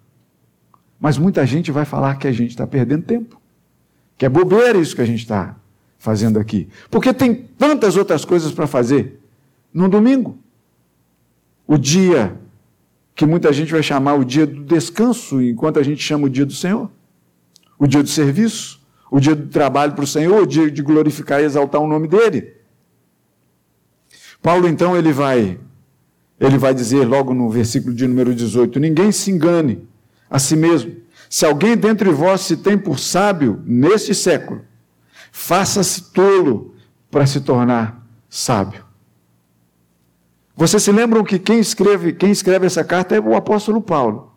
Mas 1.02 1.18
muita 1.18 1.44
gente 1.44 1.72
vai 1.72 1.84
falar 1.84 2.14
que 2.14 2.28
a 2.28 2.32
gente 2.32 2.50
está 2.50 2.64
perdendo 2.64 3.02
tempo. 3.02 3.42
Que 4.16 4.24
é 4.24 4.28
bobeira 4.28 4.78
isso 4.78 4.94
que 4.94 5.02
a 5.02 5.04
gente 5.04 5.18
está 5.18 5.56
fazendo 5.98 6.38
aqui. 6.38 6.68
Porque 6.88 7.12
tem 7.12 7.34
tantas 7.34 7.96
outras 7.96 8.24
coisas 8.24 8.52
para 8.52 8.68
fazer 8.68 9.20
no 9.74 9.88
domingo. 9.88 10.38
O 11.66 11.76
dia 11.76 12.38
que 13.16 13.26
muita 13.26 13.52
gente 13.52 13.72
vai 13.72 13.82
chamar 13.82 14.14
o 14.14 14.24
dia 14.24 14.46
do 14.46 14.62
descanso, 14.62 15.42
enquanto 15.42 15.80
a 15.80 15.82
gente 15.82 16.00
chama 16.00 16.26
o 16.26 16.30
dia 16.30 16.46
do 16.46 16.52
Senhor. 16.52 16.88
O 17.76 17.88
dia 17.88 18.00
do 18.00 18.08
serviço, 18.08 18.80
o 19.10 19.18
dia 19.18 19.34
do 19.34 19.48
trabalho 19.48 19.94
para 19.94 20.04
o 20.04 20.06
Senhor, 20.06 20.40
o 20.40 20.46
dia 20.46 20.70
de 20.70 20.82
glorificar 20.82 21.40
e 21.40 21.44
exaltar 21.44 21.80
o 21.80 21.88
nome 21.88 22.06
dele. 22.06 22.54
Paulo 24.40 24.68
então 24.68 24.96
ele 24.96 25.12
vai 25.12 25.58
ele 26.38 26.58
vai 26.58 26.72
dizer 26.72 27.04
logo 27.04 27.34
no 27.34 27.50
versículo 27.50 27.92
de 27.92 28.06
número 28.06 28.32
18: 28.32 28.78
Ninguém 28.78 29.10
se 29.10 29.32
engane 29.32 29.90
a 30.32 30.38
si 30.40 30.56
mesmo. 30.56 30.96
Se 31.30 31.46
alguém 31.46 31.76
dentre 31.76 32.10
vós 32.10 32.40
se 32.40 32.56
tem 32.56 32.76
por 32.76 32.98
sábio 32.98 33.62
neste 33.64 34.14
século, 34.14 34.62
Faça-se 35.32 36.12
tolo 36.12 36.74
para 37.10 37.26
se 37.26 37.40
tornar 37.40 38.06
sábio. 38.28 38.84
Vocês 40.54 40.82
se 40.82 40.92
lembram 40.92 41.24
que 41.24 41.38
quem 41.38 41.58
escreve, 41.58 42.12
quem 42.12 42.30
escreve 42.30 42.66
essa 42.66 42.84
carta 42.84 43.16
é 43.16 43.20
o 43.20 43.34
apóstolo 43.34 43.80
Paulo. 43.80 44.30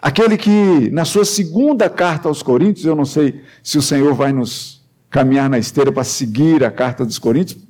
Aquele 0.00 0.38
que, 0.38 0.88
na 0.92 1.04
sua 1.04 1.24
segunda 1.24 1.90
carta 1.90 2.28
aos 2.28 2.40
Coríntios, 2.40 2.86
eu 2.86 2.94
não 2.94 3.04
sei 3.04 3.42
se 3.62 3.76
o 3.76 3.82
Senhor 3.82 4.14
vai 4.14 4.32
nos 4.32 4.88
caminhar 5.10 5.50
na 5.50 5.58
esteira 5.58 5.90
para 5.90 6.04
seguir 6.04 6.64
a 6.64 6.70
carta 6.70 7.04
dos 7.04 7.18
Coríntios, 7.18 7.60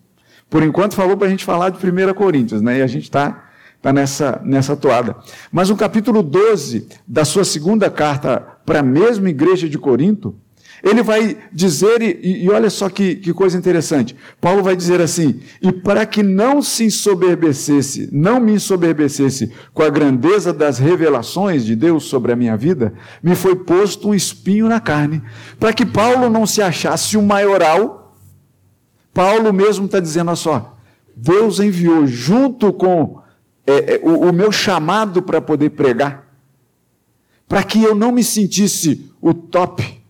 por 0.48 0.62
enquanto 0.62 0.94
falou 0.94 1.16
para 1.16 1.26
a 1.26 1.30
gente 1.30 1.44
falar 1.44 1.70
de 1.70 1.78
1 1.78 2.14
Coríntios, 2.14 2.60
né? 2.60 2.78
e 2.78 2.82
a 2.82 2.86
gente 2.86 3.04
está 3.04 3.49
tá 3.82 3.92
nessa, 3.92 4.40
nessa 4.44 4.76
toada. 4.76 5.16
Mas 5.50 5.70
no 5.70 5.76
capítulo 5.76 6.22
12 6.22 6.88
da 7.06 7.24
sua 7.24 7.44
segunda 7.44 7.90
carta 7.90 8.40
para 8.64 8.80
a 8.80 8.84
mesma 8.84 9.30
igreja 9.30 9.68
de 9.68 9.78
Corinto, 9.78 10.36
ele 10.82 11.02
vai 11.02 11.36
dizer, 11.52 12.00
e, 12.00 12.44
e 12.44 12.50
olha 12.50 12.70
só 12.70 12.88
que, 12.88 13.16
que, 13.16 13.34
coisa 13.34 13.56
interessante, 13.56 14.16
Paulo 14.40 14.62
vai 14.62 14.74
dizer 14.74 15.00
assim: 15.00 15.40
e 15.60 15.70
para 15.70 16.06
que 16.06 16.22
não 16.22 16.62
se 16.62 16.84
ensoberbecesse, 16.84 18.08
não 18.10 18.40
me 18.40 18.52
ensoberbecesse 18.52 19.52
com 19.74 19.82
a 19.82 19.90
grandeza 19.90 20.52
das 20.52 20.78
revelações 20.78 21.66
de 21.66 21.76
Deus 21.76 22.04
sobre 22.04 22.32
a 22.32 22.36
minha 22.36 22.56
vida, 22.56 22.94
me 23.22 23.34
foi 23.34 23.56
posto 23.56 24.08
um 24.08 24.14
espinho 24.14 24.68
na 24.68 24.80
carne, 24.80 25.22
para 25.58 25.72
que 25.72 25.84
Paulo 25.84 26.30
não 26.30 26.46
se 26.46 26.62
achasse 26.62 27.16
o 27.16 27.22
maioral. 27.22 28.16
Paulo 29.12 29.52
mesmo 29.52 29.86
está 29.86 30.00
dizendo, 30.00 30.28
olha 30.28 30.36
só, 30.36 30.76
Deus 31.14 31.60
enviou 31.60 32.06
junto 32.06 32.72
com 32.72 33.20
é, 33.66 33.94
é, 33.94 34.00
o, 34.02 34.28
o 34.28 34.32
meu 34.32 34.50
chamado 34.50 35.22
para 35.22 35.40
poder 35.40 35.70
pregar, 35.70 36.26
para 37.48 37.62
que 37.62 37.82
eu 37.82 37.94
não 37.94 38.12
me 38.12 38.24
sentisse 38.24 39.10
o 39.20 39.34
top 39.34 40.00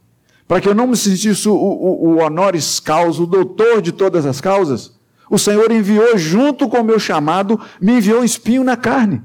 para 0.51 0.61
que 0.61 0.69
eu 0.69 0.75
não 0.75 0.89
me 0.89 0.97
sentisse 0.97 1.49
o, 1.49 1.55
o, 1.55 2.09
o 2.09 2.17
honoris 2.17 2.81
causa, 2.81 3.23
o 3.23 3.27
doutor 3.27 3.81
de 3.81 3.93
todas 3.93 4.27
as 4.27 4.41
causas, 4.41 4.99
o 5.31 5.39
Senhor 5.39 5.71
enviou 5.71 6.19
junto 6.19 6.69
com 6.69 6.79
o 6.79 6.83
meu 6.83 6.99
chamado, 6.99 7.61
me 7.81 7.99
enviou 7.99 8.21
um 8.21 8.25
espinho 8.25 8.65
na 8.65 8.77
carne. 8.77 9.23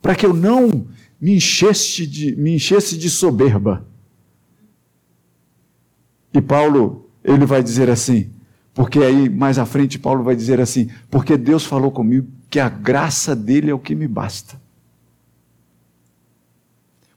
Para 0.00 0.14
que 0.14 0.24
eu 0.24 0.32
não 0.32 0.86
me 1.20 1.36
enchesse 1.36 2.06
de, 2.06 2.34
me 2.36 2.54
enchesse 2.54 2.96
de 2.96 3.10
soberba. 3.10 3.86
E 6.32 6.40
Paulo, 6.40 7.10
ele 7.22 7.44
vai 7.44 7.62
dizer 7.62 7.90
assim, 7.90 8.30
porque 8.74 8.98
aí 8.98 9.30
mais 9.30 9.58
à 9.58 9.64
frente 9.64 9.98
Paulo 9.98 10.22
vai 10.22 10.36
dizer 10.36 10.60
assim, 10.60 10.90
porque 11.10 11.36
Deus 11.36 11.64
falou 11.64 11.90
comigo 11.90 12.26
que 12.50 12.60
a 12.60 12.68
graça 12.68 13.34
dele 13.34 13.70
é 13.70 13.74
o 13.74 13.78
que 13.78 13.94
me 13.94 14.06
basta. 14.06 14.62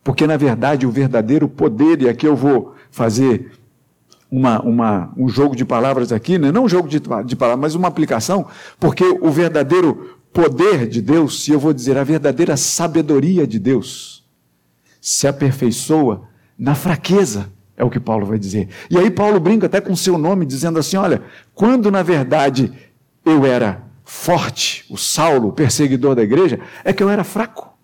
Porque, 0.07 0.25
na 0.25 0.37
verdade, 0.37 0.87
o 0.87 0.89
verdadeiro 0.89 1.49
poder, 1.49 2.01
e 2.01 2.07
aqui 2.07 2.25
eu 2.25 2.33
vou 2.33 2.73
fazer 2.89 3.51
uma, 4.31 4.61
uma, 4.61 5.13
um 5.17 5.27
jogo 5.27 5.53
de 5.53 5.65
palavras 5.65 6.13
aqui, 6.13 6.37
né? 6.37 6.49
não 6.49 6.63
um 6.63 6.69
jogo 6.69 6.87
de, 6.87 6.97
de 7.25 7.35
palavras, 7.35 7.59
mas 7.59 7.75
uma 7.75 7.89
aplicação, 7.89 8.47
porque 8.79 9.03
o 9.03 9.29
verdadeiro 9.29 10.17
poder 10.31 10.87
de 10.87 11.01
Deus, 11.01 11.45
e 11.49 11.51
eu 11.51 11.59
vou 11.59 11.73
dizer 11.73 11.97
a 11.97 12.05
verdadeira 12.05 12.55
sabedoria 12.55 13.45
de 13.45 13.59
Deus, 13.59 14.25
se 15.01 15.27
aperfeiçoa 15.27 16.21
na 16.57 16.73
fraqueza, 16.73 17.51
é 17.77 17.83
o 17.83 17.89
que 17.89 17.99
Paulo 17.99 18.25
vai 18.25 18.39
dizer. 18.39 18.67
E 18.89 18.97
aí 18.97 19.11
Paulo 19.11 19.39
brinca 19.39 19.67
até 19.67 19.79
com 19.79 19.95
seu 19.95 20.17
nome, 20.17 20.45
dizendo 20.45 20.79
assim: 20.79 20.97
olha, 20.97 21.21
quando 21.53 21.91
na 21.91 22.01
verdade 22.01 22.73
eu 23.23 23.45
era 23.45 23.83
forte, 24.03 24.83
o 24.89 24.97
Saulo, 24.97 25.49
o 25.49 25.53
perseguidor 25.53 26.15
da 26.15 26.23
igreja, 26.23 26.59
é 26.83 26.91
que 26.91 27.03
eu 27.03 27.09
era 27.09 27.23
fraco. 27.23 27.77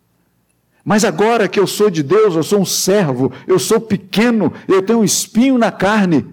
Mas 0.83 1.05
agora 1.05 1.47
que 1.47 1.59
eu 1.59 1.67
sou 1.67 1.89
de 1.89 2.01
Deus, 2.01 2.35
eu 2.35 2.43
sou 2.43 2.59
um 2.59 2.65
servo, 2.65 3.31
eu 3.47 3.59
sou 3.59 3.79
pequeno, 3.79 4.51
eu 4.67 4.81
tenho 4.81 4.99
um 4.99 5.03
espinho 5.03 5.57
na 5.57 5.71
carne. 5.71 6.25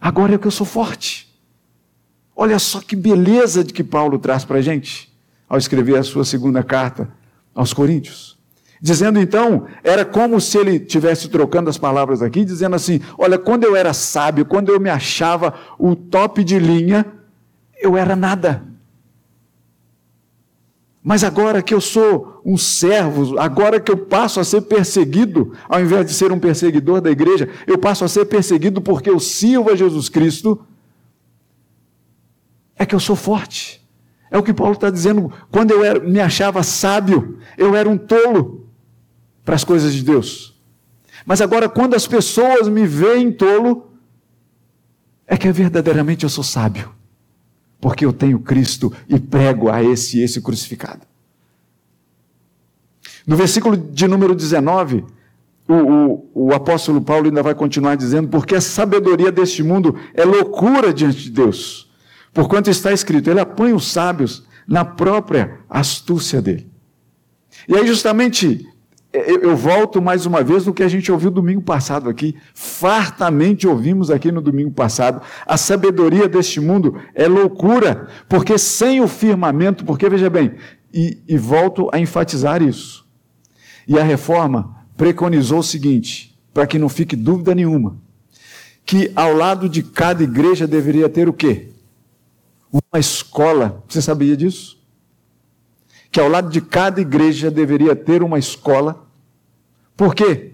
Agora 0.00 0.34
é 0.34 0.38
que 0.38 0.46
eu 0.46 0.50
sou 0.50 0.66
forte. 0.66 1.32
Olha 2.34 2.58
só 2.58 2.80
que 2.80 2.96
beleza 2.96 3.62
de 3.62 3.72
que 3.72 3.84
Paulo 3.84 4.18
traz 4.18 4.44
para 4.44 4.58
a 4.58 4.62
gente 4.62 5.12
ao 5.48 5.58
escrever 5.58 5.98
a 5.98 6.02
sua 6.02 6.24
segunda 6.24 6.62
carta 6.64 7.12
aos 7.54 7.72
Coríntios. 7.72 8.38
Dizendo 8.84 9.20
então, 9.20 9.68
era 9.84 10.04
como 10.04 10.40
se 10.40 10.58
ele 10.58 10.80
tivesse 10.80 11.28
trocando 11.28 11.70
as 11.70 11.78
palavras 11.78 12.20
aqui, 12.20 12.44
dizendo 12.44 12.74
assim: 12.74 13.00
Olha, 13.16 13.38
quando 13.38 13.62
eu 13.62 13.76
era 13.76 13.92
sábio, 13.92 14.44
quando 14.44 14.72
eu 14.72 14.80
me 14.80 14.90
achava 14.90 15.54
o 15.78 15.94
top 15.94 16.42
de 16.42 16.58
linha, 16.58 17.06
eu 17.80 17.96
era 17.96 18.16
nada. 18.16 18.64
Mas 21.00 21.22
agora 21.22 21.62
que 21.62 21.72
eu 21.72 21.80
sou 21.80 22.42
um 22.44 22.56
servo, 22.56 23.38
agora 23.38 23.78
que 23.78 23.92
eu 23.92 23.96
passo 23.96 24.40
a 24.40 24.44
ser 24.44 24.62
perseguido, 24.62 25.52
ao 25.68 25.80
invés 25.80 26.04
de 26.04 26.12
ser 26.12 26.32
um 26.32 26.40
perseguidor 26.40 27.00
da 27.00 27.10
igreja, 27.10 27.48
eu 27.68 27.78
passo 27.78 28.04
a 28.04 28.08
ser 28.08 28.24
perseguido 28.24 28.80
porque 28.80 29.08
eu 29.08 29.20
sirvo 29.20 29.70
a 29.70 29.76
Jesus 29.76 30.08
Cristo, 30.08 30.60
é 32.76 32.84
que 32.84 32.96
eu 32.96 33.00
sou 33.00 33.14
forte. 33.14 33.80
É 34.28 34.36
o 34.36 34.42
que 34.42 34.52
Paulo 34.52 34.72
está 34.72 34.90
dizendo. 34.90 35.32
Quando 35.52 35.70
eu 35.70 35.84
era, 35.84 36.00
me 36.00 36.18
achava 36.18 36.64
sábio, 36.64 37.38
eu 37.56 37.76
era 37.76 37.88
um 37.88 37.96
tolo 37.96 38.61
para 39.44 39.54
as 39.54 39.64
coisas 39.64 39.92
de 39.94 40.02
Deus. 40.02 40.60
Mas 41.24 41.40
agora, 41.40 41.68
quando 41.68 41.94
as 41.94 42.06
pessoas 42.06 42.68
me 42.68 42.86
veem 42.86 43.32
tolo, 43.32 43.90
é 45.26 45.36
que 45.36 45.50
verdadeiramente 45.52 46.24
eu 46.24 46.30
sou 46.30 46.44
sábio 46.44 46.92
porque 47.82 48.06
eu 48.06 48.12
tenho 48.12 48.38
Cristo 48.38 48.92
e 49.08 49.18
prego 49.18 49.68
a 49.68 49.82
esse 49.82 50.18
e 50.18 50.22
esse 50.22 50.40
crucificado. 50.40 51.00
No 53.26 53.34
versículo 53.34 53.76
de 53.76 54.06
número 54.06 54.36
19, 54.36 55.04
o, 55.66 55.74
o, 55.74 56.30
o, 56.32 56.54
apóstolo 56.54 57.00
Paulo 57.02 57.26
ainda 57.26 57.42
vai 57.42 57.56
continuar 57.56 57.96
dizendo: 57.96 58.28
porque 58.28 58.54
a 58.54 58.60
sabedoria 58.60 59.32
deste 59.32 59.64
mundo 59.64 59.98
é 60.14 60.24
loucura 60.24 60.94
diante 60.94 61.24
de 61.24 61.30
Deus. 61.30 61.90
Porquanto 62.32 62.70
está 62.70 62.92
escrito, 62.92 63.28
ele 63.28 63.40
apanha 63.40 63.74
os 63.74 63.90
sábios 63.90 64.44
na 64.66 64.84
própria 64.84 65.58
astúcia 65.68 66.40
dele. 66.40 66.70
E 67.66 67.74
aí, 67.76 67.84
justamente, 67.84 68.64
eu 69.12 69.54
volto 69.54 70.00
mais 70.00 70.24
uma 70.24 70.42
vez 70.42 70.64
no 70.64 70.72
que 70.72 70.82
a 70.82 70.88
gente 70.88 71.12
ouviu 71.12 71.30
domingo 71.30 71.60
passado 71.60 72.08
aqui. 72.08 72.34
Fartamente 72.54 73.66
ouvimos 73.66 74.10
aqui 74.10 74.32
no 74.32 74.40
domingo 74.40 74.70
passado. 74.70 75.20
A 75.46 75.56
sabedoria 75.58 76.26
deste 76.26 76.60
mundo 76.60 76.98
é 77.14 77.28
loucura, 77.28 78.08
porque 78.28 78.56
sem 78.56 79.00
o 79.02 79.08
firmamento, 79.08 79.84
porque 79.84 80.08
veja 80.08 80.30
bem, 80.30 80.54
e, 80.92 81.18
e 81.28 81.36
volto 81.36 81.90
a 81.92 81.98
enfatizar 81.98 82.62
isso. 82.62 83.06
E 83.86 83.98
a 83.98 84.02
reforma 84.02 84.76
preconizou 84.96 85.58
o 85.58 85.64
seguinte, 85.64 86.38
para 86.54 86.66
que 86.66 86.78
não 86.78 86.88
fique 86.88 87.14
dúvida 87.14 87.54
nenhuma, 87.54 87.98
que 88.84 89.12
ao 89.14 89.34
lado 89.34 89.68
de 89.68 89.82
cada 89.82 90.22
igreja 90.22 90.66
deveria 90.66 91.08
ter 91.08 91.28
o 91.28 91.32
quê? 91.32 91.68
Uma 92.72 92.98
escola. 92.98 93.84
Você 93.86 94.00
sabia 94.00 94.36
disso? 94.36 94.81
Que 96.12 96.20
ao 96.20 96.28
lado 96.28 96.50
de 96.50 96.60
cada 96.60 97.00
igreja 97.00 97.50
deveria 97.50 97.96
ter 97.96 98.22
uma 98.22 98.38
escola. 98.38 99.06
Por 99.96 100.14
quê? 100.14 100.52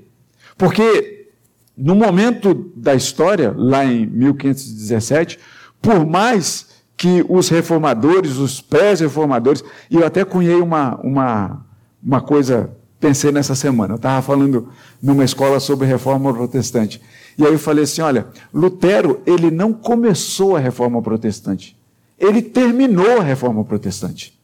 Porque 0.56 1.30
no 1.76 1.96
momento 1.96 2.70
da 2.76 2.94
história, 2.94 3.52
lá 3.56 3.84
em 3.84 4.06
1517, 4.06 5.38
por 5.82 6.06
mais 6.06 6.68
que 6.96 7.24
os 7.28 7.48
reformadores, 7.48 8.36
os 8.36 8.60
pré-reformadores, 8.60 9.64
e 9.90 9.96
eu 9.96 10.06
até 10.06 10.24
cunhei 10.24 10.60
uma, 10.60 10.96
uma, 11.02 11.66
uma 12.02 12.20
coisa, 12.20 12.70
pensei 13.00 13.32
nessa 13.32 13.54
semana, 13.56 13.94
eu 13.94 13.96
estava 13.96 14.22
falando 14.22 14.68
numa 15.02 15.24
escola 15.24 15.58
sobre 15.58 15.86
reforma 15.86 16.32
protestante, 16.32 17.00
e 17.36 17.44
aí 17.44 17.52
eu 17.52 17.58
falei 17.58 17.84
assim, 17.84 18.00
olha, 18.00 18.26
Lutero, 18.52 19.22
ele 19.26 19.50
não 19.50 19.72
começou 19.72 20.56
a 20.56 20.60
reforma 20.60 21.00
protestante, 21.02 21.76
ele 22.18 22.42
terminou 22.42 23.20
a 23.20 23.22
reforma 23.22 23.64
protestante. 23.64 24.37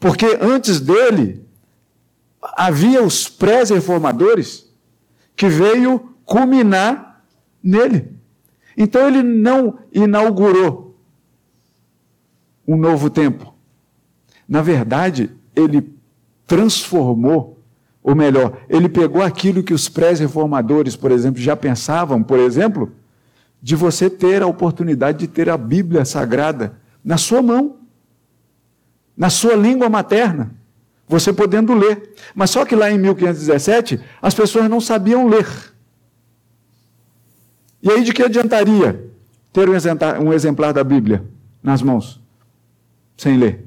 Porque 0.00 0.38
antes 0.40 0.80
dele 0.80 1.44
havia 2.40 3.02
os 3.04 3.28
pré-reformadores 3.28 4.66
que 5.36 5.46
veio 5.46 6.14
culminar 6.24 7.22
nele. 7.62 8.16
Então 8.76 9.06
ele 9.06 9.22
não 9.22 9.78
inaugurou 9.92 10.98
um 12.66 12.78
novo 12.78 13.10
tempo. 13.10 13.54
Na 14.48 14.62
verdade, 14.62 15.30
ele 15.54 15.94
transformou, 16.46 17.62
ou 18.02 18.14
melhor, 18.14 18.58
ele 18.70 18.88
pegou 18.88 19.22
aquilo 19.22 19.62
que 19.62 19.74
os 19.74 19.88
pré-reformadores, 19.88 20.96
por 20.96 21.12
exemplo, 21.12 21.42
já 21.42 21.54
pensavam, 21.54 22.22
por 22.22 22.38
exemplo, 22.38 22.92
de 23.62 23.76
você 23.76 24.08
ter 24.08 24.42
a 24.42 24.46
oportunidade 24.46 25.18
de 25.18 25.28
ter 25.28 25.50
a 25.50 25.58
Bíblia 25.58 26.06
Sagrada 26.06 26.80
na 27.04 27.18
sua 27.18 27.42
mão 27.42 27.79
na 29.20 29.28
sua 29.28 29.54
língua 29.54 29.90
materna, 29.90 30.50
você 31.06 31.30
podendo 31.30 31.74
ler. 31.74 32.14
Mas 32.34 32.48
só 32.48 32.64
que 32.64 32.74
lá 32.74 32.90
em 32.90 32.96
1517, 32.96 34.00
as 34.22 34.32
pessoas 34.32 34.66
não 34.70 34.80
sabiam 34.80 35.28
ler. 35.28 35.46
E 37.82 37.90
aí 37.90 38.02
de 38.02 38.14
que 38.14 38.22
adiantaria 38.22 39.10
ter 39.52 39.68
um 39.68 40.32
exemplar, 40.32 40.72
da 40.72 40.82
Bíblia 40.82 41.22
nas 41.62 41.82
mãos, 41.82 42.18
sem 43.14 43.36
ler? 43.36 43.66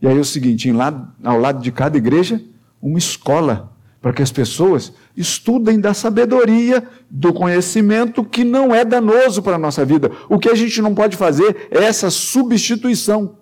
E 0.00 0.06
aí 0.06 0.16
é 0.16 0.20
o 0.20 0.24
seguinte, 0.24 0.70
lado, 0.70 1.12
ao 1.24 1.36
lado 1.36 1.60
de 1.60 1.72
cada 1.72 1.98
igreja, 1.98 2.40
uma 2.80 2.96
escola, 2.98 3.72
para 4.00 4.12
que 4.12 4.22
as 4.22 4.30
pessoas 4.30 4.92
estudem 5.16 5.80
da 5.80 5.94
sabedoria, 5.94 6.86
do 7.10 7.32
conhecimento 7.32 8.22
que 8.22 8.44
não 8.44 8.72
é 8.72 8.84
danoso 8.84 9.42
para 9.42 9.56
a 9.56 9.58
nossa 9.58 9.84
vida. 9.84 10.12
O 10.28 10.38
que 10.38 10.48
a 10.48 10.54
gente 10.54 10.80
não 10.80 10.94
pode 10.94 11.16
fazer 11.16 11.66
é 11.72 11.82
essa 11.82 12.08
substituição 12.08 13.36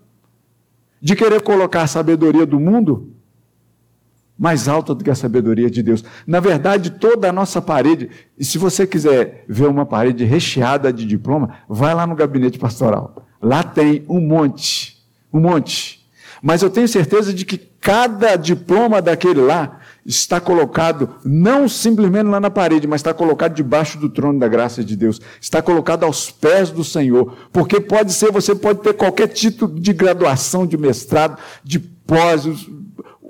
de 1.05 1.15
querer 1.15 1.43
colocar 1.43 1.83
a 1.83 1.87
sabedoria 1.87 2.47
do 2.47 2.59
mundo 2.59 3.11
mais 4.39 4.69
alta 4.69 4.95
do 4.95 5.05
que 5.05 5.11
a 5.11 5.15
sabedoria 5.15 5.71
de 5.71 5.83
Deus. 5.83 6.03
Na 6.27 6.41
verdade, 6.41 6.93
toda 6.93 7.29
a 7.29 7.33
nossa 7.33 7.61
parede, 7.61 8.09
e 8.39 8.45
se 8.45 8.57
você 8.57 8.87
quiser 8.87 9.45
ver 9.47 9.67
uma 9.67 9.85
parede 9.85 10.25
recheada 10.25 10.91
de 10.91 11.05
diploma, 11.05 11.59
vai 11.69 11.95
lá 11.95 12.07
no 12.07 12.17
gabinete 12.17 12.59
pastoral. 12.59 13.27
Lá 13.41 13.63
tem 13.63 14.03
um 14.09 14.19
monte, 14.19 14.97
um 15.31 15.41
monte. 15.41 16.09
Mas 16.43 16.63
eu 16.63 16.71
tenho 16.71 16.89
certeza 16.89 17.35
de 17.35 17.45
que 17.45 17.59
cada 17.59 18.35
diploma 18.37 19.03
daquele 19.03 19.43
lá 19.43 19.81
está 20.05 20.41
colocado 20.41 21.17
não 21.25 21.69
simplesmente 21.69 22.27
lá 22.27 22.39
na 22.39 22.51
parede, 22.51 22.87
mas 22.87 23.01
está 23.01 23.15
colocado 23.15 23.55
debaixo 23.55 23.99
do 23.99 24.09
trono 24.09 24.39
da 24.39 24.49
graça 24.49 24.85
de 24.85 24.97
Deus, 24.97 25.21
está 25.41 25.63
colocado 25.63 26.05
aos 26.05 26.31
pés 26.31 26.71
do 26.71 26.85
Senhor, 26.85 27.35
porque 27.53 27.81
pode 27.81 28.13
ser, 28.13 28.31
você 28.31 28.55
pode 28.55 28.81
ter 28.81 28.93
qualquer 28.95 29.29
título 29.29 29.79
de 29.81 29.93
graduação, 29.93 30.67
de 30.67 30.77
mestrado, 30.77 31.39
de 31.63 31.79
pós, 31.79 32.45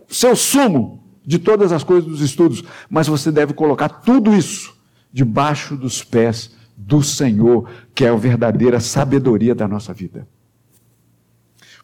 seu 0.08 0.34
sumo 0.34 1.02
de 1.24 1.38
todas 1.38 1.72
as 1.72 1.84
coisas 1.84 2.04
dos 2.04 2.20
estudos, 2.20 2.62
mas 2.90 3.06
você 3.06 3.30
deve 3.30 3.54
colocar 3.54 3.88
tudo 3.88 4.34
isso 4.34 4.74
debaixo 5.12 5.76
dos 5.76 6.02
pés 6.02 6.50
do 6.76 7.02
Senhor, 7.02 7.68
que 7.94 8.04
é 8.04 8.08
a 8.08 8.16
verdadeira 8.16 8.80
sabedoria 8.80 9.54
da 9.54 9.68
nossa 9.68 9.94
vida. 9.94 10.26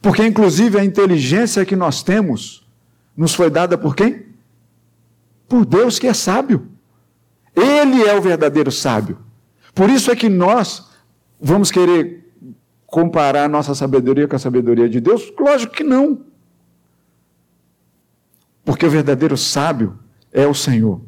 Porque, 0.03 0.26
inclusive, 0.26 0.79
a 0.79 0.85
inteligência 0.85 1.64
que 1.64 1.76
nós 1.76 2.03
temos 2.03 2.66
nos 3.16 3.35
foi 3.35 3.50
dada 3.50 3.79
por 3.79 3.94
quem? 3.94 4.30
Por 5.51 5.67
Deus 5.67 5.99
que 5.99 6.07
é 6.07 6.15
sábio. 6.15 6.69
Ele 7.57 8.05
é 8.05 8.17
o 8.17 8.23
verdadeiro 8.23 8.71
sábio. 8.71 9.19
Por 9.75 9.91
isso 9.91 10.09
é 10.09 10.15
que 10.15 10.29
nós 10.29 10.89
vamos 11.41 11.73
querer 11.73 12.33
comparar 12.87 13.49
nossa 13.49 13.75
sabedoria 13.75 14.29
com 14.29 14.37
a 14.37 14.39
sabedoria 14.39 14.89
de 14.89 15.01
Deus? 15.01 15.33
Lógico 15.39 15.75
que 15.75 15.83
não. 15.83 16.21
Porque 18.65 18.87
o 18.87 18.91
verdadeiro 18.91 19.37
sábio 19.37 19.99
é 20.33 20.47
o 20.47 20.55
Senhor. 20.55 21.01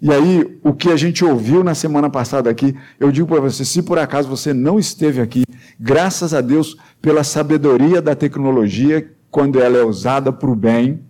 E 0.00 0.10
aí, 0.10 0.58
o 0.64 0.74
que 0.74 0.90
a 0.90 0.96
gente 0.96 1.24
ouviu 1.24 1.62
na 1.62 1.76
semana 1.76 2.10
passada 2.10 2.50
aqui, 2.50 2.76
eu 2.98 3.12
digo 3.12 3.28
para 3.28 3.40
você: 3.40 3.64
se 3.64 3.80
por 3.80 3.96
acaso 3.96 4.28
você 4.28 4.52
não 4.52 4.76
esteve 4.76 5.20
aqui, 5.20 5.44
graças 5.78 6.34
a 6.34 6.40
Deus 6.40 6.76
pela 7.00 7.22
sabedoria 7.22 8.02
da 8.02 8.16
tecnologia, 8.16 9.08
quando 9.30 9.60
ela 9.60 9.78
é 9.78 9.84
usada 9.84 10.32
para 10.32 10.50
o 10.50 10.56
bem, 10.56 11.04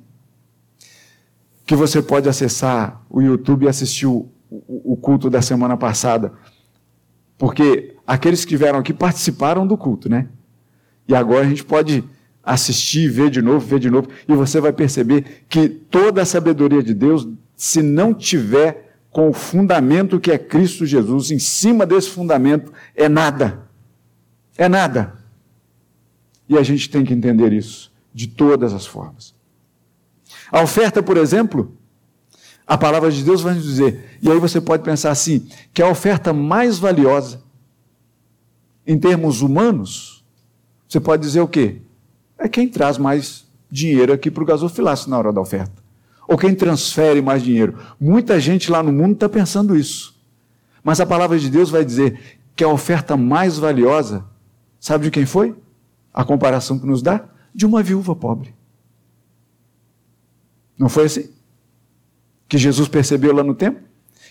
que 1.64 1.76
você 1.76 2.02
pode 2.02 2.28
acessar 2.28 3.04
o 3.08 3.20
YouTube 3.20 3.64
e 3.64 3.68
assistir 3.68 4.06
o, 4.06 4.28
o, 4.50 4.92
o 4.92 4.96
culto 4.96 5.30
da 5.30 5.40
semana 5.40 5.76
passada. 5.76 6.32
Porque 7.38 7.96
aqueles 8.06 8.44
que 8.44 8.56
vieram 8.56 8.78
aqui 8.78 8.92
participaram 8.92 9.66
do 9.66 9.76
culto, 9.76 10.08
né? 10.08 10.28
E 11.08 11.14
agora 11.14 11.44
a 11.44 11.48
gente 11.48 11.64
pode 11.64 12.04
assistir, 12.42 13.08
ver 13.08 13.30
de 13.30 13.40
novo, 13.40 13.60
ver 13.60 13.78
de 13.78 13.90
novo, 13.90 14.08
e 14.28 14.34
você 14.34 14.60
vai 14.60 14.72
perceber 14.72 15.44
que 15.48 15.68
toda 15.68 16.22
a 16.22 16.24
sabedoria 16.24 16.82
de 16.82 16.92
Deus, 16.92 17.28
se 17.56 17.82
não 17.82 18.12
tiver 18.12 18.96
com 19.10 19.28
o 19.28 19.32
fundamento 19.32 20.18
que 20.18 20.32
é 20.32 20.38
Cristo 20.38 20.86
Jesus, 20.86 21.30
em 21.30 21.38
cima 21.38 21.86
desse 21.86 22.10
fundamento, 22.10 22.72
é 22.96 23.08
nada. 23.08 23.68
É 24.56 24.68
nada. 24.68 25.14
E 26.48 26.56
a 26.56 26.62
gente 26.62 26.90
tem 26.90 27.04
que 27.04 27.12
entender 27.12 27.52
isso 27.52 27.92
de 28.12 28.26
todas 28.26 28.72
as 28.72 28.86
formas. 28.86 29.34
A 30.52 30.62
oferta, 30.62 31.02
por 31.02 31.16
exemplo, 31.16 31.74
a 32.66 32.76
palavra 32.76 33.10
de 33.10 33.24
Deus 33.24 33.40
vai 33.40 33.54
nos 33.54 33.64
dizer, 33.64 34.18
e 34.20 34.30
aí 34.30 34.38
você 34.38 34.60
pode 34.60 34.84
pensar 34.84 35.10
assim, 35.10 35.48
que 35.72 35.80
a 35.80 35.88
oferta 35.88 36.30
mais 36.34 36.78
valiosa, 36.78 37.42
em 38.86 38.98
termos 38.98 39.40
humanos, 39.40 40.22
você 40.86 41.00
pode 41.00 41.22
dizer 41.22 41.40
o 41.40 41.48
quê? 41.48 41.80
É 42.36 42.48
quem 42.48 42.68
traz 42.68 42.98
mais 42.98 43.46
dinheiro 43.70 44.12
aqui 44.12 44.30
para 44.30 44.42
o 44.42 44.46
gasofilácio 44.46 45.08
na 45.08 45.16
hora 45.16 45.32
da 45.32 45.40
oferta. 45.40 45.82
Ou 46.28 46.36
quem 46.36 46.54
transfere 46.54 47.22
mais 47.22 47.42
dinheiro. 47.42 47.78
Muita 47.98 48.38
gente 48.38 48.70
lá 48.70 48.82
no 48.82 48.92
mundo 48.92 49.14
está 49.14 49.28
pensando 49.28 49.74
isso. 49.74 50.14
Mas 50.84 51.00
a 51.00 51.06
palavra 51.06 51.38
de 51.38 51.48
Deus 51.48 51.70
vai 51.70 51.84
dizer 51.84 52.38
que 52.54 52.62
a 52.62 52.68
oferta 52.68 53.16
mais 53.16 53.58
valiosa, 53.58 54.24
sabe 54.78 55.04
de 55.04 55.10
quem 55.10 55.24
foi? 55.24 55.56
A 56.12 56.24
comparação 56.24 56.78
que 56.78 56.86
nos 56.86 57.00
dá? 57.00 57.24
De 57.54 57.64
uma 57.64 57.82
viúva 57.82 58.14
pobre. 58.14 58.54
Não 60.82 60.88
foi 60.88 61.04
assim? 61.04 61.28
Que 62.48 62.58
Jesus 62.58 62.88
percebeu 62.88 63.32
lá 63.32 63.44
no 63.44 63.54
templo? 63.54 63.80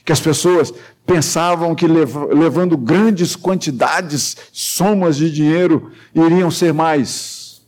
Que 0.04 0.12
as 0.12 0.20
pessoas 0.20 0.74
pensavam 1.06 1.74
que 1.74 1.88
levando 1.88 2.76
grandes 2.76 3.38
quantidades, 3.38 4.36
somas 4.52 5.16
de 5.16 5.32
dinheiro, 5.32 5.94
iriam 6.14 6.52
ser 6.52 6.74
mais 6.74 7.62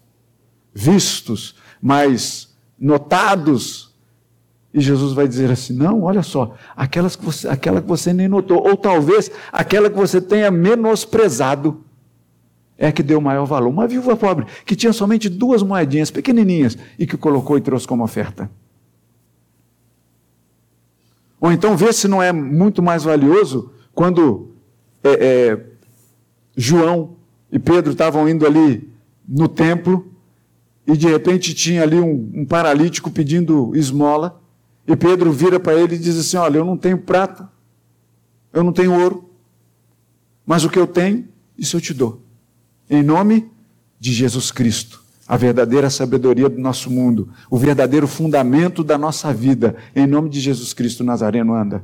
vistos, 0.74 1.56
mais 1.82 2.54
notados. 2.78 3.96
E 4.74 4.82
Jesus 4.82 5.14
vai 5.14 5.30
dizer 5.30 5.50
assim: 5.50 5.72
não, 5.72 6.02
olha 6.02 6.22
só, 6.22 6.54
aquelas 6.76 7.16
que 7.16 7.24
você, 7.24 7.48
aquela 7.48 7.82
que 7.82 7.88
você 7.88 8.12
nem 8.12 8.28
notou, 8.28 8.68
ou 8.68 8.76
talvez 8.76 9.32
aquela 9.50 9.90
que 9.90 9.96
você 9.96 10.20
tenha 10.20 10.52
menosprezado, 10.52 11.86
é 12.78 12.92
que 12.92 13.02
deu 13.02 13.22
maior 13.22 13.46
valor. 13.46 13.70
Uma 13.70 13.88
viúva 13.88 14.18
pobre 14.18 14.46
que 14.66 14.76
tinha 14.76 14.92
somente 14.92 15.30
duas 15.30 15.64
moedinhas 15.64 16.12
pequenininhas 16.12 16.78
e 17.00 17.08
que 17.08 17.16
colocou 17.16 17.58
e 17.58 17.62
trouxe 17.62 17.88
como 17.88 18.04
oferta. 18.04 18.52
Ou 21.44 21.52
então 21.52 21.76
vê 21.76 21.92
se 21.92 22.08
não 22.08 22.24
é 22.24 22.32
muito 22.32 22.82
mais 22.82 23.04
valioso 23.04 23.70
quando 23.94 24.54
é, 25.04 25.10
é, 25.12 25.66
João 26.56 27.18
e 27.52 27.60
Pedro 27.60 27.92
estavam 27.92 28.30
indo 28.30 28.46
ali 28.46 28.90
no 29.28 29.50
templo 29.50 30.10
e 30.88 30.96
de 30.96 31.06
repente 31.06 31.54
tinha 31.54 31.84
ali 31.84 32.00
um, 32.00 32.32
um 32.34 32.46
paralítico 32.46 33.12
pedindo 33.12 33.76
esmola 33.76 34.42
e 34.88 34.96
Pedro 34.96 35.34
vira 35.34 35.60
para 35.60 35.74
ele 35.74 35.96
e 35.96 36.00
diz 36.00 36.18
assim: 36.18 36.38
Olha, 36.38 36.60
eu 36.60 36.66
não 36.66 36.78
tenho 36.78 36.98
prata, 36.98 37.52
eu 38.54 38.64
não 38.64 38.72
tenho 38.72 38.98
ouro, 38.98 39.30
mas 40.46 40.64
o 40.64 40.70
que 40.70 40.80
eu 40.80 40.88
tenho, 40.88 41.28
isso 41.58 41.76
eu 41.76 41.82
te 41.82 41.94
dou. 41.94 42.22
Em 42.90 43.04
nome 43.04 43.52
de 44.00 44.14
Jesus 44.14 44.50
Cristo, 44.50 45.03
a 45.28 45.38
verdadeira 45.38 45.90
sabedoria 45.90 46.50
do 46.50 46.60
nosso 46.60 46.90
mundo, 46.90 47.30
o 47.50 47.58
verdadeiro 47.58 48.08
fundamento 48.08 48.84
da 48.84 48.98
nossa 48.98 49.34
vida, 49.34 49.76
em 49.96 50.06
nome 50.06 50.30
de 50.30 50.40
Jesus 50.40 50.74
Cristo 50.74 51.04
Nazareno 51.04 51.54
anda. 51.54 51.84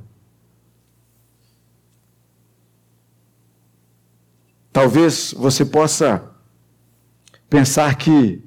Talvez 4.72 5.34
você 5.38 5.66
possa 5.66 6.32
pensar 7.50 7.96
que 7.96 8.42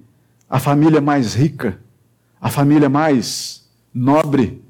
a 0.49 0.59
família 0.59 1.01
mais 1.01 1.35
rica, 1.35 1.81
a 2.41 2.49
família 2.51 2.89
mais 2.89 3.69
nobre, 3.93 4.63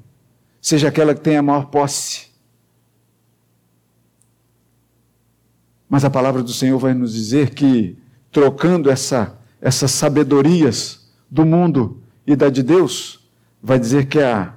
seja 0.61 0.87
aquela 0.87 1.13
que 1.13 1.21
tem 1.21 1.37
a 1.37 1.43
maior 1.43 1.65
posse. 1.65 2.27
Mas 5.89 6.03
a 6.03 6.09
palavra 6.09 6.41
do 6.41 6.51
Senhor 6.51 6.79
vai 6.79 6.93
nos 6.93 7.13
dizer 7.13 7.51
que, 7.51 7.97
trocando 8.31 8.89
essa, 8.89 9.37
essas 9.63 9.91
sabedorias 9.91 11.09
do 11.31 11.45
mundo 11.45 12.01
e 12.27 12.35
da 12.35 12.49
de 12.49 12.61
Deus, 12.61 13.25
vai 13.61 13.79
dizer 13.79 14.07
que 14.07 14.19
a, 14.19 14.53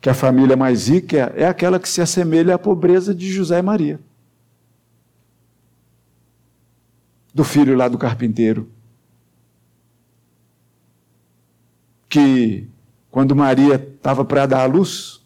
que 0.00 0.08
a 0.08 0.14
família 0.14 0.56
mais 0.56 0.88
rica 0.88 1.30
é 1.36 1.46
aquela 1.46 1.78
que 1.78 1.86
se 1.86 2.00
assemelha 2.00 2.54
à 2.54 2.58
pobreza 2.58 3.14
de 3.14 3.30
José 3.30 3.58
e 3.58 3.62
Maria. 3.62 4.00
Do 7.34 7.44
filho 7.44 7.76
lá 7.76 7.88
do 7.88 7.98
carpinteiro. 7.98 8.70
Que, 12.08 12.66
quando 13.10 13.36
Maria 13.36 13.74
estava 13.74 14.24
para 14.24 14.46
dar 14.46 14.62
a 14.62 14.66
luz, 14.66 15.20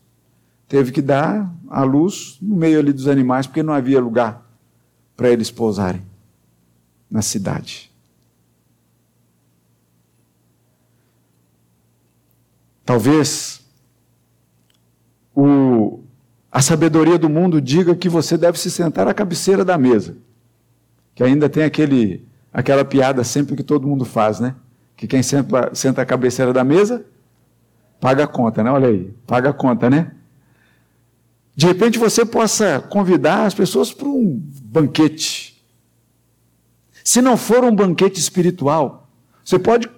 teve 0.67 0.91
que 0.91 1.01
dar 1.01 1.49
a 1.69 1.85
luz 1.85 2.39
no 2.43 2.57
meio 2.57 2.81
ali 2.81 2.93
dos 2.93 3.07
animais, 3.07 3.47
porque 3.47 3.63
não 3.63 3.73
havia 3.73 4.01
lugar 4.01 4.45
para 5.17 5.31
eles 5.31 5.49
pousarem 5.49 6.03
na 7.09 7.23
cidade. 7.23 7.92
Talvez 12.85 13.61
o, 15.35 16.01
a 16.51 16.61
sabedoria 16.61 17.19
do 17.19 17.29
mundo 17.29 17.61
diga 17.61 17.95
que 17.95 18.09
você 18.09 18.37
deve 18.37 18.59
se 18.59 18.71
sentar 18.71 19.07
à 19.09 19.15
cabeceira 19.15 19.65
da 19.65 19.79
mesa. 19.79 20.17
Que 21.15 21.23
ainda 21.23 21.49
tem 21.49 21.65
aquele, 21.65 22.27
aquela 22.53 22.85
piada 22.85 23.23
sempre 23.25 23.57
que 23.57 23.63
todo 23.63 23.87
mundo 23.87 24.05
faz, 24.05 24.41
né? 24.41 24.55
Que 24.97 25.07
quem 25.07 25.23
senta, 25.23 25.75
senta 25.75 26.03
à 26.03 26.07
cabeceira 26.07 26.53
da 26.53 26.65
mesa 26.65 27.05
paga 28.03 28.25
a 28.25 28.27
conta, 28.27 28.65
né? 28.65 28.71
Olha 28.73 28.89
aí, 28.89 29.15
paga 29.25 29.51
a 29.51 29.53
conta, 29.53 29.89
né? 29.89 30.11
De 31.55 31.67
repente 31.67 32.01
você 32.01 32.27
possa 32.27 32.81
convidar 32.81 33.47
as 33.47 33.55
pessoas 33.55 33.93
para 33.93 34.09
um 34.09 34.43
banquete. 34.65 35.65
Se 37.05 37.23
não 37.23 37.37
for 37.37 37.63
um 37.63 37.73
banquete 37.73 38.19
espiritual, 38.19 39.09
você 39.45 39.57
pode 39.57 39.89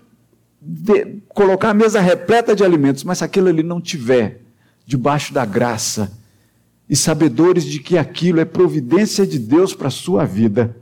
de, 0.65 1.19
colocar 1.29 1.71
a 1.71 1.75
mesa 1.75 2.01
repleta 2.01 2.57
de 2.57 2.65
alimentos, 2.65 3.05
mas 3.05 3.19
se 3.19 3.25
aquilo 3.25 3.49
ali 3.49 3.63
não 3.63 3.81
tiver 3.81 4.41
debaixo 4.87 5.35
da 5.35 5.45
graça 5.45 6.11
e 6.89 6.97
sabedores 6.97 7.65
de 7.65 7.79
que 7.79 7.99
aquilo 7.99 8.41
é 8.41 8.45
providência 8.45 9.27
de 9.27 9.39
Deus 9.39 9.75
para 9.75 9.89
a 9.89 9.91
sua 9.91 10.25
vida, 10.25 10.77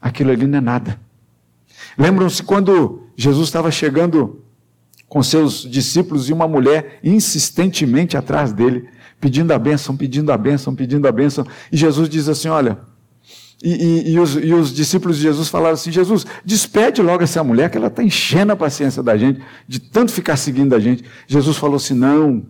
aquilo 0.00 0.30
ali 0.30 0.46
não 0.46 0.58
é 0.58 0.60
nada. 0.60 1.00
Lembram-se 1.96 2.42
quando 2.42 3.06
Jesus 3.16 3.48
estava 3.48 3.70
chegando 3.70 4.42
com 5.08 5.22
seus 5.22 5.62
discípulos 5.62 6.28
e 6.28 6.32
uma 6.32 6.48
mulher 6.48 6.98
insistentemente 7.02 8.16
atrás 8.16 8.52
dele, 8.52 8.88
pedindo 9.20 9.52
a 9.52 9.58
bênção, 9.58 9.96
pedindo 9.96 10.32
a 10.32 10.36
bênção, 10.38 10.74
pedindo 10.74 11.06
a 11.06 11.12
bênção. 11.12 11.46
E 11.70 11.76
Jesus 11.76 12.08
diz 12.08 12.28
assim: 12.28 12.48
Olha, 12.48 12.78
e, 13.62 13.70
e, 13.70 14.12
e, 14.12 14.18
os, 14.18 14.34
e, 14.34 14.52
os, 14.52 14.74
discípulos 14.74 15.16
de 15.16 15.22
Jesus 15.22 15.48
falaram 15.48 15.74
assim: 15.74 15.92
Jesus, 15.92 16.26
despede 16.44 17.00
logo 17.00 17.22
essa 17.22 17.44
mulher, 17.44 17.70
que 17.70 17.76
ela 17.76 17.86
está 17.86 18.02
enchendo 18.02 18.52
a 18.52 18.56
paciência 18.56 19.02
da 19.02 19.16
gente, 19.16 19.40
de 19.68 19.78
tanto 19.78 20.10
ficar 20.10 20.36
seguindo 20.36 20.74
a 20.74 20.80
gente. 20.80 21.04
Jesus 21.28 21.56
falou 21.56 21.76
assim: 21.76 21.94
Não, 21.94 22.44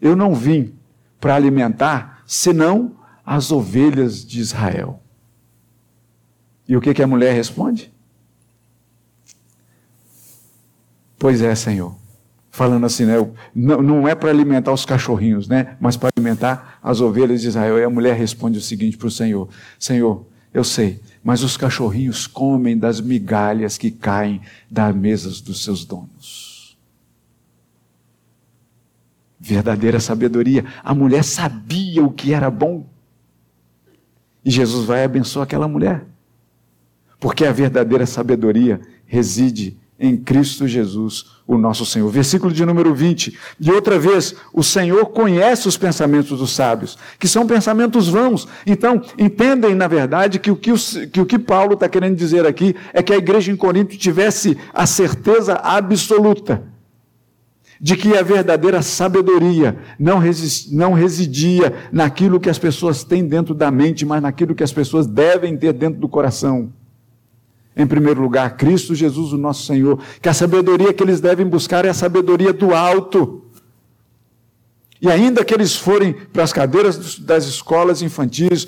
eu 0.00 0.16
não 0.16 0.34
vim 0.34 0.72
para 1.20 1.34
alimentar 1.34 2.22
senão 2.26 2.96
as 3.24 3.52
ovelhas 3.52 4.24
de 4.24 4.40
Israel. 4.40 5.02
E 6.66 6.76
o 6.76 6.80
que, 6.80 6.94
que 6.94 7.02
a 7.02 7.06
mulher 7.06 7.34
responde? 7.34 7.92
Pois 11.18 11.42
é, 11.42 11.54
Senhor. 11.54 11.94
Falando 12.58 12.86
assim, 12.86 13.04
né? 13.04 13.14
Não, 13.54 13.80
não 13.80 14.08
é 14.08 14.16
para 14.16 14.30
alimentar 14.30 14.72
os 14.72 14.84
cachorrinhos, 14.84 15.46
né? 15.46 15.76
Mas 15.78 15.96
para 15.96 16.10
alimentar 16.16 16.80
as 16.82 17.00
ovelhas 17.00 17.40
de 17.40 17.46
Israel. 17.46 17.78
E 17.78 17.84
a 17.84 17.88
mulher 17.88 18.16
responde 18.16 18.58
o 18.58 18.60
seguinte 18.60 18.96
para 18.96 19.06
o 19.06 19.10
Senhor: 19.12 19.48
Senhor, 19.78 20.26
eu 20.52 20.64
sei, 20.64 21.00
mas 21.22 21.44
os 21.44 21.56
cachorrinhos 21.56 22.26
comem 22.26 22.76
das 22.76 23.00
migalhas 23.00 23.78
que 23.78 23.92
caem 23.92 24.40
das 24.68 24.92
mesas 24.92 25.40
dos 25.40 25.62
seus 25.62 25.84
donos. 25.84 26.76
Verdadeira 29.38 30.00
sabedoria. 30.00 30.64
A 30.82 30.92
mulher 30.92 31.22
sabia 31.22 32.02
o 32.02 32.10
que 32.10 32.34
era 32.34 32.50
bom. 32.50 32.84
E 34.44 34.50
Jesus 34.50 34.84
vai 34.84 35.04
abençoar 35.04 35.44
aquela 35.44 35.68
mulher. 35.68 36.04
Porque 37.20 37.44
a 37.44 37.52
verdadeira 37.52 38.04
sabedoria 38.04 38.80
reside 39.06 39.78
em 39.96 40.16
Cristo 40.16 40.66
Jesus, 40.66 41.37
o 41.48 41.56
nosso 41.56 41.86
Senhor. 41.86 42.10
Versículo 42.10 42.52
de 42.52 42.64
número 42.66 42.94
20. 42.94 43.36
De 43.58 43.72
outra 43.72 43.98
vez, 43.98 44.34
o 44.52 44.62
Senhor 44.62 45.06
conhece 45.06 45.66
os 45.66 45.78
pensamentos 45.78 46.38
dos 46.38 46.50
sábios, 46.50 46.98
que 47.18 47.26
são 47.26 47.46
pensamentos 47.46 48.06
vãos. 48.06 48.46
Então, 48.66 49.02
entendem, 49.18 49.74
na 49.74 49.88
verdade, 49.88 50.38
que 50.38 50.50
o 50.50 50.56
que, 50.56 50.70
que, 51.10 51.20
o 51.22 51.26
que 51.26 51.38
Paulo 51.38 51.72
está 51.72 51.88
querendo 51.88 52.16
dizer 52.16 52.46
aqui 52.46 52.76
é 52.92 53.02
que 53.02 53.14
a 53.14 53.16
igreja 53.16 53.50
em 53.50 53.56
Corinto 53.56 53.96
tivesse 53.96 54.58
a 54.74 54.86
certeza 54.86 55.54
absoluta 55.54 56.62
de 57.80 57.96
que 57.96 58.14
a 58.16 58.22
verdadeira 58.22 58.82
sabedoria 58.82 59.78
não, 59.98 60.20
não 60.72 60.92
residia 60.92 61.72
naquilo 61.90 62.40
que 62.40 62.50
as 62.50 62.58
pessoas 62.58 63.04
têm 63.04 63.24
dentro 63.26 63.54
da 63.54 63.70
mente, 63.70 64.04
mas 64.04 64.20
naquilo 64.20 64.54
que 64.54 64.64
as 64.64 64.72
pessoas 64.72 65.06
devem 65.06 65.56
ter 65.56 65.72
dentro 65.72 65.98
do 65.98 66.08
coração 66.08 66.72
em 67.78 67.86
primeiro 67.86 68.20
lugar, 68.20 68.56
Cristo 68.56 68.92
Jesus, 68.92 69.32
o 69.32 69.38
nosso 69.38 69.64
Senhor, 69.64 70.02
que 70.20 70.28
a 70.28 70.34
sabedoria 70.34 70.92
que 70.92 71.00
eles 71.00 71.20
devem 71.20 71.46
buscar 71.46 71.84
é 71.84 71.88
a 71.88 71.94
sabedoria 71.94 72.52
do 72.52 72.74
alto. 72.74 73.44
E 75.00 75.08
ainda 75.08 75.44
que 75.44 75.54
eles 75.54 75.76
forem 75.76 76.12
para 76.12 76.42
as 76.42 76.52
cadeiras 76.52 77.20
das 77.20 77.44
escolas 77.46 78.02
infantis, 78.02 78.66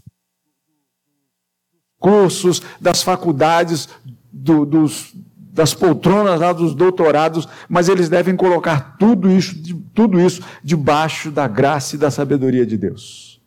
cursos, 1.99 2.62
das 2.81 3.03
faculdades, 3.03 3.88
do, 4.33 4.64
dos, 4.64 5.12
das 5.35 5.75
poltronas 5.75 6.38
lá 6.38 6.53
dos 6.53 6.73
doutorados, 6.73 7.49
mas 7.68 7.88
eles 7.88 8.09
devem 8.09 8.37
colocar 8.37 8.96
tudo 8.96 9.29
isso, 9.29 9.57
tudo 9.92 10.20
isso 10.20 10.40
debaixo 10.62 11.33
da 11.33 11.49
graça 11.49 11.96
e 11.96 11.99
da 11.99 12.12
sabedoria 12.12 12.64
de 12.64 12.79
Deus. 12.79 13.42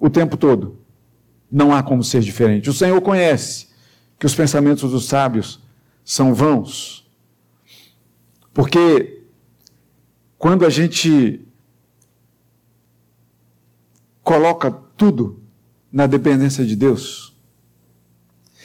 O 0.00 0.08
tempo 0.08 0.38
todo. 0.38 0.78
Não 1.52 1.72
há 1.72 1.82
como 1.82 2.02
ser 2.02 2.22
diferente. 2.22 2.68
O 2.68 2.72
Senhor 2.72 3.00
conhece 3.02 3.75
que 4.18 4.26
os 4.26 4.34
pensamentos 4.34 4.90
dos 4.90 5.06
sábios 5.06 5.60
são 6.04 6.34
vãos. 6.34 7.06
Porque 8.54 9.24
quando 10.38 10.64
a 10.64 10.70
gente 10.70 11.46
coloca 14.22 14.70
tudo 14.70 15.42
na 15.92 16.06
dependência 16.06 16.64
de 16.64 16.74
Deus, 16.74 17.36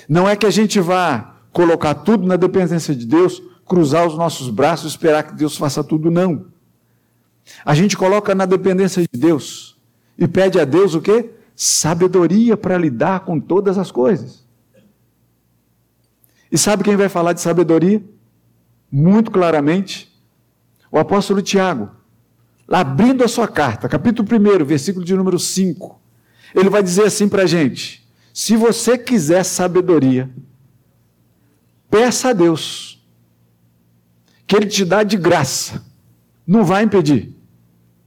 não 0.08 0.28
é 0.28 0.36
que 0.36 0.46
a 0.46 0.50
gente 0.50 0.80
vá 0.80 1.38
colocar 1.52 1.94
tudo 1.96 2.26
na 2.26 2.36
dependência 2.36 2.96
de 2.96 3.06
Deus, 3.06 3.42
cruzar 3.66 4.08
os 4.08 4.18
nossos 4.18 4.50
braços 4.50 4.86
e 4.86 4.96
esperar 4.96 5.24
que 5.24 5.36
Deus 5.36 5.58
faça 5.58 5.84
tudo, 5.84 6.10
não. 6.10 6.46
A 7.66 7.74
gente 7.74 7.98
coloca 7.98 8.34
na 8.34 8.46
dependência 8.46 9.02
de 9.02 9.20
Deus 9.20 9.78
e 10.18 10.28
pede 10.28 10.60
a 10.60 10.66
Deus 10.66 10.94
o 10.94 11.02
quê? 11.02 11.32
Sabedoria 11.56 12.56
para 12.56 12.78
lidar 12.78 13.22
com 13.22 13.40
todas 13.40 13.78
as 13.78 13.92
coisas. 13.92 14.46
E 16.52 16.58
sabe 16.58 16.84
quem 16.84 16.96
vai 16.96 17.08
falar 17.08 17.34
de 17.34 17.42
sabedoria? 17.42 18.04
Muito 18.92 19.32
claramente, 19.32 20.12
o 20.92 21.00
apóstolo 21.00 21.42
Tiago, 21.42 21.90
abrindo 22.68 23.24
a 23.24 23.28
sua 23.28 23.48
carta, 23.48 23.88
capítulo 23.88 24.28
1, 24.30 24.66
versículo 24.66 25.06
de 25.06 25.16
número 25.16 25.40
5. 25.40 26.00
Ele 26.54 26.70
vai 26.70 26.84
dizer 26.84 27.06
assim 27.06 27.30
para 27.30 27.44
a 27.44 27.46
gente: 27.46 28.06
se 28.34 28.58
você 28.58 28.98
quiser 28.98 29.44
sabedoria, 29.44 30.30
peça 31.90 32.30
a 32.30 32.34
Deus, 32.34 33.02
que 34.46 34.56
Ele 34.56 34.66
te 34.66 34.84
dá 34.84 35.04
de 35.04 35.16
graça, 35.16 35.86
não 36.46 36.66
vai 36.66 36.84
impedir. 36.84 37.34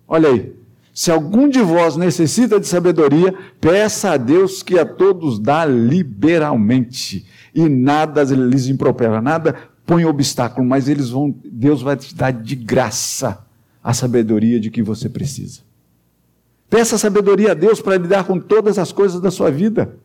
Olha 0.07 0.28
aí. 0.28 0.63
Se 0.94 1.11
algum 1.11 1.48
de 1.48 1.61
vós 1.61 1.96
necessita 1.96 2.61
de 2.61 2.68
sabedoria, 2.68 3.35
peça 3.61 4.12
a 4.12 4.16
Deus 4.16 4.62
que 4.62 4.78
a 4.78 4.87
todos 4.87 5.40
dá 5.40 5.64
liberalmente. 5.64 7.26
E 7.52 7.68
nada 7.68 8.22
lhes 8.22 8.68
impropera, 8.68 9.20
nada 9.20 9.57
põe 9.85 10.04
obstáculo, 10.04 10.66
mas 10.66 10.88
eles 10.88 11.11
vão, 11.11 11.35
Deus 11.44 11.83
vai 11.83 11.96
te 11.96 12.14
dar 12.14 12.33
de 12.33 12.54
graça 12.54 13.44
a 13.83 13.92
sabedoria 13.92 14.61
de 14.61 14.70
que 14.70 14.83
você 14.83 15.09
precisa. 15.09 15.62
Peça 16.70 16.96
sabedoria 16.96 17.50
a 17.50 17.54
Deus 17.54 17.80
para 17.80 17.98
lidar 17.98 18.24
com 18.24 18.38
todas 18.38 18.78
as 18.78 18.92
coisas 18.92 19.20
da 19.20 19.33
sua 19.33 19.50
vida. 19.50 19.96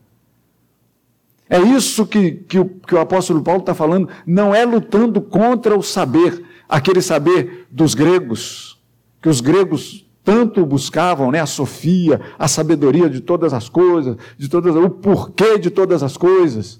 É 1.47 1.60
isso 1.60 2.06
que, 2.06 2.32
que, 2.32 2.60
o, 2.60 2.65
que 2.65 2.93
o 2.93 2.99
apóstolo 2.99 3.41
Paulo 3.41 3.62
está 3.62 3.73
falando. 3.73 4.10
Não 4.25 4.54
é 4.54 4.65
lutando 4.65 5.21
contra 5.21 5.78
o 5.78 5.82
saber, 5.82 6.43
aquele 6.67 7.02
saber 7.02 7.67
dos 7.71 7.93
gregos, 7.93 8.80
que 9.21 9.30
os 9.30 9.39
gregos 9.39 10.09
tanto 10.30 10.63
buscavam, 10.63 11.32
né, 11.32 11.39
a 11.39 11.48
sofia, 11.48 12.22
a 12.38 12.48
sabedoria 12.48 13.10
de 13.10 13.20
todas 13.20 13.52
as 13.52 13.68
coisas, 13.68 14.15
de 14.38 14.48
todas, 14.48 14.76
o 14.76 14.88
porquê 14.88 15.58
de 15.58 15.72
todas 15.72 16.04
as 16.04 16.15
coisas. 16.15 16.80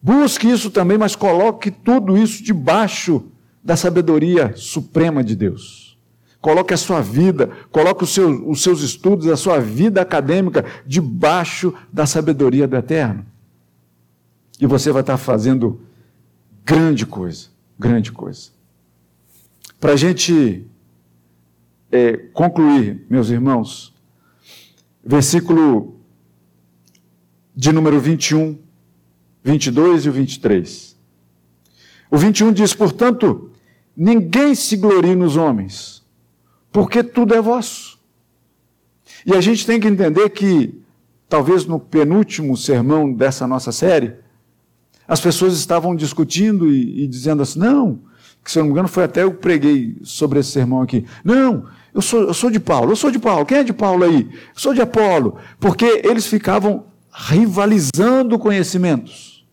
Busque 0.00 0.48
isso 0.48 0.70
também, 0.70 0.96
mas 0.96 1.14
coloque 1.14 1.70
tudo 1.70 2.16
isso 2.16 2.42
debaixo 2.42 3.22
da 3.62 3.76
sabedoria 3.76 4.54
suprema 4.56 5.22
de 5.22 5.36
Deus. 5.36 5.98
Coloque 6.40 6.72
a 6.72 6.78
sua 6.78 7.02
vida, 7.02 7.50
coloque 7.70 8.02
os 8.02 8.14
seus, 8.14 8.40
os 8.46 8.62
seus 8.62 8.80
estudos, 8.80 9.26
a 9.28 9.36
sua 9.36 9.60
vida 9.60 10.00
acadêmica 10.00 10.64
debaixo 10.86 11.74
da 11.92 12.06
sabedoria 12.06 12.66
do 12.66 12.76
Eterno. 12.76 13.26
E 14.58 14.66
você 14.66 14.90
vai 14.90 15.02
estar 15.02 15.18
fazendo 15.18 15.82
grande 16.64 17.04
coisa, 17.04 17.48
grande 17.78 18.10
coisa. 18.10 18.48
Para 19.78 19.92
a 19.92 19.96
gente 19.96 20.66
é, 21.94 22.16
concluir, 22.32 23.06
meus 23.08 23.30
irmãos, 23.30 23.94
versículo 25.04 26.00
de 27.54 27.70
número 27.70 28.00
21, 28.00 28.58
22 29.44 30.06
e 30.06 30.08
o 30.08 30.12
23. 30.12 30.96
O 32.10 32.18
21 32.18 32.52
diz: 32.52 32.74
Portanto, 32.74 33.52
ninguém 33.96 34.56
se 34.56 34.76
glorie 34.76 35.14
nos 35.14 35.36
homens, 35.36 36.04
porque 36.72 37.04
tudo 37.04 37.32
é 37.32 37.40
vosso. 37.40 37.96
E 39.24 39.32
a 39.32 39.40
gente 39.40 39.64
tem 39.64 39.78
que 39.78 39.86
entender 39.86 40.28
que, 40.30 40.82
talvez 41.28 41.64
no 41.64 41.78
penúltimo 41.78 42.56
sermão 42.56 43.12
dessa 43.12 43.46
nossa 43.46 43.70
série, 43.70 44.16
as 45.06 45.20
pessoas 45.20 45.54
estavam 45.54 45.94
discutindo 45.94 46.68
e, 46.68 47.04
e 47.04 47.06
dizendo 47.06 47.40
assim: 47.40 47.60
não, 47.60 48.00
que 48.42 48.50
se 48.50 48.58
eu 48.58 48.62
não 48.62 48.66
me 48.66 48.72
engano 48.72 48.88
foi 48.88 49.04
até 49.04 49.22
eu 49.22 49.32
preguei 49.32 49.96
sobre 50.02 50.40
esse 50.40 50.50
sermão 50.50 50.82
aqui. 50.82 51.06
Não, 51.24 51.66
eu 51.94 52.02
sou, 52.02 52.22
eu 52.22 52.34
sou 52.34 52.50
de 52.50 52.58
Paulo, 52.58 52.90
eu 52.90 52.96
sou 52.96 53.10
de 53.10 53.20
Paulo. 53.20 53.46
Quem 53.46 53.58
é 53.58 53.62
de 53.62 53.72
Paulo 53.72 54.02
aí? 54.02 54.28
Eu 54.32 54.56
sou 54.56 54.74
de 54.74 54.82
Apolo. 54.82 55.36
Porque 55.60 56.02
eles 56.04 56.26
ficavam 56.26 56.86
rivalizando 57.12 58.36
conhecimentos. 58.36 59.46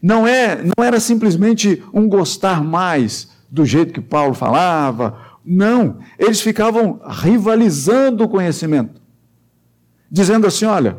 Não, 0.00 0.26
é, 0.26 0.62
não 0.62 0.84
era 0.84 1.00
simplesmente 1.00 1.82
um 1.92 2.08
gostar 2.08 2.62
mais 2.62 3.28
do 3.50 3.66
jeito 3.66 3.92
que 3.92 4.00
Paulo 4.00 4.34
falava. 4.34 5.18
Não, 5.44 5.98
eles 6.16 6.40
ficavam 6.40 7.00
rivalizando 7.04 8.22
o 8.22 8.28
conhecimento. 8.28 9.02
Dizendo 10.08 10.46
assim: 10.46 10.64
olha, 10.64 10.98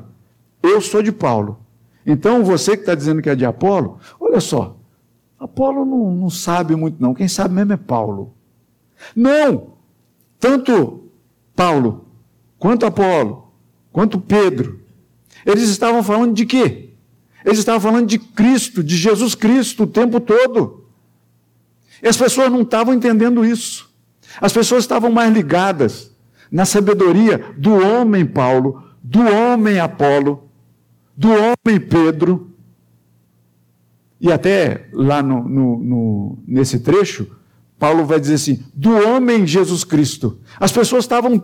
eu 0.62 0.82
sou 0.82 1.02
de 1.02 1.14
Paulo. 1.14 1.60
Então 2.06 2.44
você 2.44 2.76
que 2.76 2.82
está 2.82 2.94
dizendo 2.94 3.22
que 3.22 3.30
é 3.30 3.36
de 3.36 3.46
Apolo, 3.46 3.98
olha 4.20 4.42
só, 4.42 4.76
Apolo 5.40 5.86
não, 5.86 6.12
não 6.14 6.30
sabe 6.30 6.76
muito, 6.76 7.02
não. 7.02 7.14
Quem 7.14 7.30
sabe 7.30 7.54
mesmo 7.54 7.72
é 7.72 7.78
Paulo. 7.78 8.35
Não! 9.16 9.76
Tanto 10.40 11.10
Paulo, 11.56 12.08
quanto 12.60 12.86
Apolo, 12.86 13.52
quanto 13.92 14.20
Pedro, 14.20 14.82
eles 15.46 15.70
estavam 15.70 16.04
falando 16.04 16.34
de 16.34 16.46
quê? 16.46 16.90
Eles 17.44 17.60
estavam 17.60 17.80
falando 17.80 18.08
de 18.08 18.18
Cristo, 18.18 18.84
de 18.84 18.98
Jesus 18.98 19.36
Cristo 19.36 19.84
o 19.84 19.88
tempo 19.88 20.20
todo. 20.20 20.86
E 22.02 22.08
as 22.08 22.18
pessoas 22.18 22.52
não 22.52 22.64
estavam 22.64 22.94
entendendo 22.94 23.46
isso. 23.46 23.90
As 24.42 24.52
pessoas 24.52 24.84
estavam 24.84 25.12
mais 25.12 25.32
ligadas 25.32 26.12
na 26.52 26.66
sabedoria 26.66 27.54
do 27.58 27.74
homem 27.74 28.26
Paulo, 28.26 28.84
do 29.02 29.22
homem 29.22 29.80
Apolo, 29.80 30.50
do 31.16 31.30
homem 31.30 31.80
Pedro. 31.80 32.52
E 34.20 34.32
até 34.32 34.88
lá 34.92 35.22
no, 35.22 35.48
no, 35.48 35.78
no, 35.78 36.40
nesse 36.48 36.80
trecho, 36.80 37.30
Paulo 37.78 38.06
vai 38.06 38.20
dizer 38.20 38.36
assim: 38.36 38.64
do 38.74 38.92
homem 38.92 39.46
Jesus 39.46 39.84
Cristo. 39.84 40.40
As 40.60 40.72
pessoas 40.72 41.04
estavam 41.04 41.44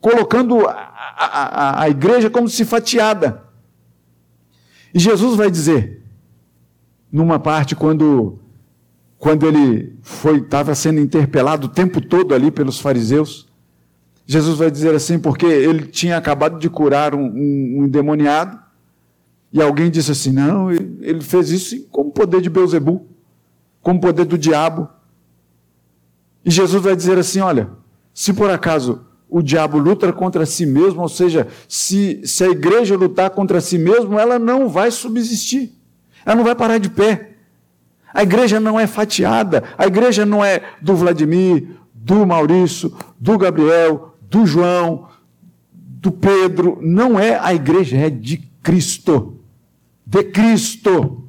colocando 0.00 0.66
a, 0.66 0.72
a, 0.72 1.82
a 1.82 1.88
igreja 1.88 2.28
como 2.28 2.48
se 2.48 2.64
fatiada. 2.64 3.44
E 4.92 4.98
Jesus 4.98 5.36
vai 5.36 5.50
dizer, 5.50 6.02
numa 7.10 7.38
parte, 7.38 7.74
quando, 7.74 8.38
quando 9.16 9.46
ele 9.46 9.96
foi 10.02 10.38
estava 10.38 10.74
sendo 10.74 11.00
interpelado 11.00 11.66
o 11.66 11.70
tempo 11.70 12.00
todo 12.00 12.34
ali 12.34 12.50
pelos 12.50 12.78
fariseus, 12.78 13.48
Jesus 14.26 14.58
vai 14.58 14.70
dizer 14.70 14.94
assim, 14.94 15.18
porque 15.18 15.46
ele 15.46 15.86
tinha 15.86 16.16
acabado 16.16 16.58
de 16.58 16.68
curar 16.68 17.14
um, 17.14 17.24
um, 17.24 17.76
um 17.78 17.84
endemoniado, 17.84 18.58
e 19.52 19.62
alguém 19.62 19.90
disse 19.90 20.12
assim: 20.12 20.32
não, 20.32 20.70
ele 20.70 21.20
fez 21.20 21.50
isso 21.50 21.86
com 21.88 22.02
o 22.02 22.10
poder 22.10 22.40
de 22.40 22.50
Beuzebu, 22.50 23.06
com 23.80 23.92
o 23.92 24.00
poder 24.00 24.24
do 24.24 24.36
diabo. 24.36 24.88
E 26.44 26.50
Jesus 26.50 26.82
vai 26.82 26.96
dizer 26.96 27.18
assim: 27.18 27.40
olha, 27.40 27.70
se 28.12 28.32
por 28.32 28.50
acaso 28.50 29.04
o 29.28 29.42
diabo 29.42 29.78
luta 29.78 30.12
contra 30.12 30.44
si 30.44 30.66
mesmo, 30.66 31.00
ou 31.00 31.08
seja, 31.08 31.48
se, 31.66 32.20
se 32.24 32.44
a 32.44 32.48
igreja 32.48 32.96
lutar 32.96 33.30
contra 33.30 33.60
si 33.60 33.78
mesmo, 33.78 34.18
ela 34.18 34.38
não 34.38 34.68
vai 34.68 34.90
subsistir, 34.90 35.72
ela 36.24 36.36
não 36.36 36.44
vai 36.44 36.54
parar 36.54 36.78
de 36.78 36.90
pé. 36.90 37.30
A 38.12 38.22
igreja 38.22 38.60
não 38.60 38.78
é 38.78 38.86
fatiada, 38.86 39.64
a 39.78 39.86
igreja 39.86 40.26
não 40.26 40.44
é 40.44 40.62
do 40.82 40.94
Vladimir, 40.94 41.66
do 41.94 42.26
Maurício, 42.26 42.94
do 43.18 43.38
Gabriel, 43.38 44.14
do 44.20 44.44
João, 44.44 45.08
do 45.72 46.10
Pedro, 46.10 46.78
não 46.82 47.18
é 47.18 47.38
a 47.40 47.54
igreja, 47.54 47.96
é 47.96 48.10
de 48.10 48.36
Cristo. 48.62 49.38
De 50.04 50.24
Cristo. 50.24 51.24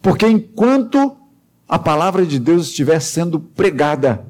Porque 0.00 0.26
enquanto 0.26 1.16
a 1.68 1.78
palavra 1.78 2.24
de 2.24 2.38
Deus 2.38 2.68
estiver 2.68 3.00
sendo 3.00 3.40
pregada, 3.40 4.24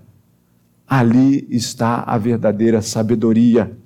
ali 0.88 1.46
está 1.51 2.03
a 2.03 2.16
verdadeira 2.16 2.81
sabedoria. 2.81 3.77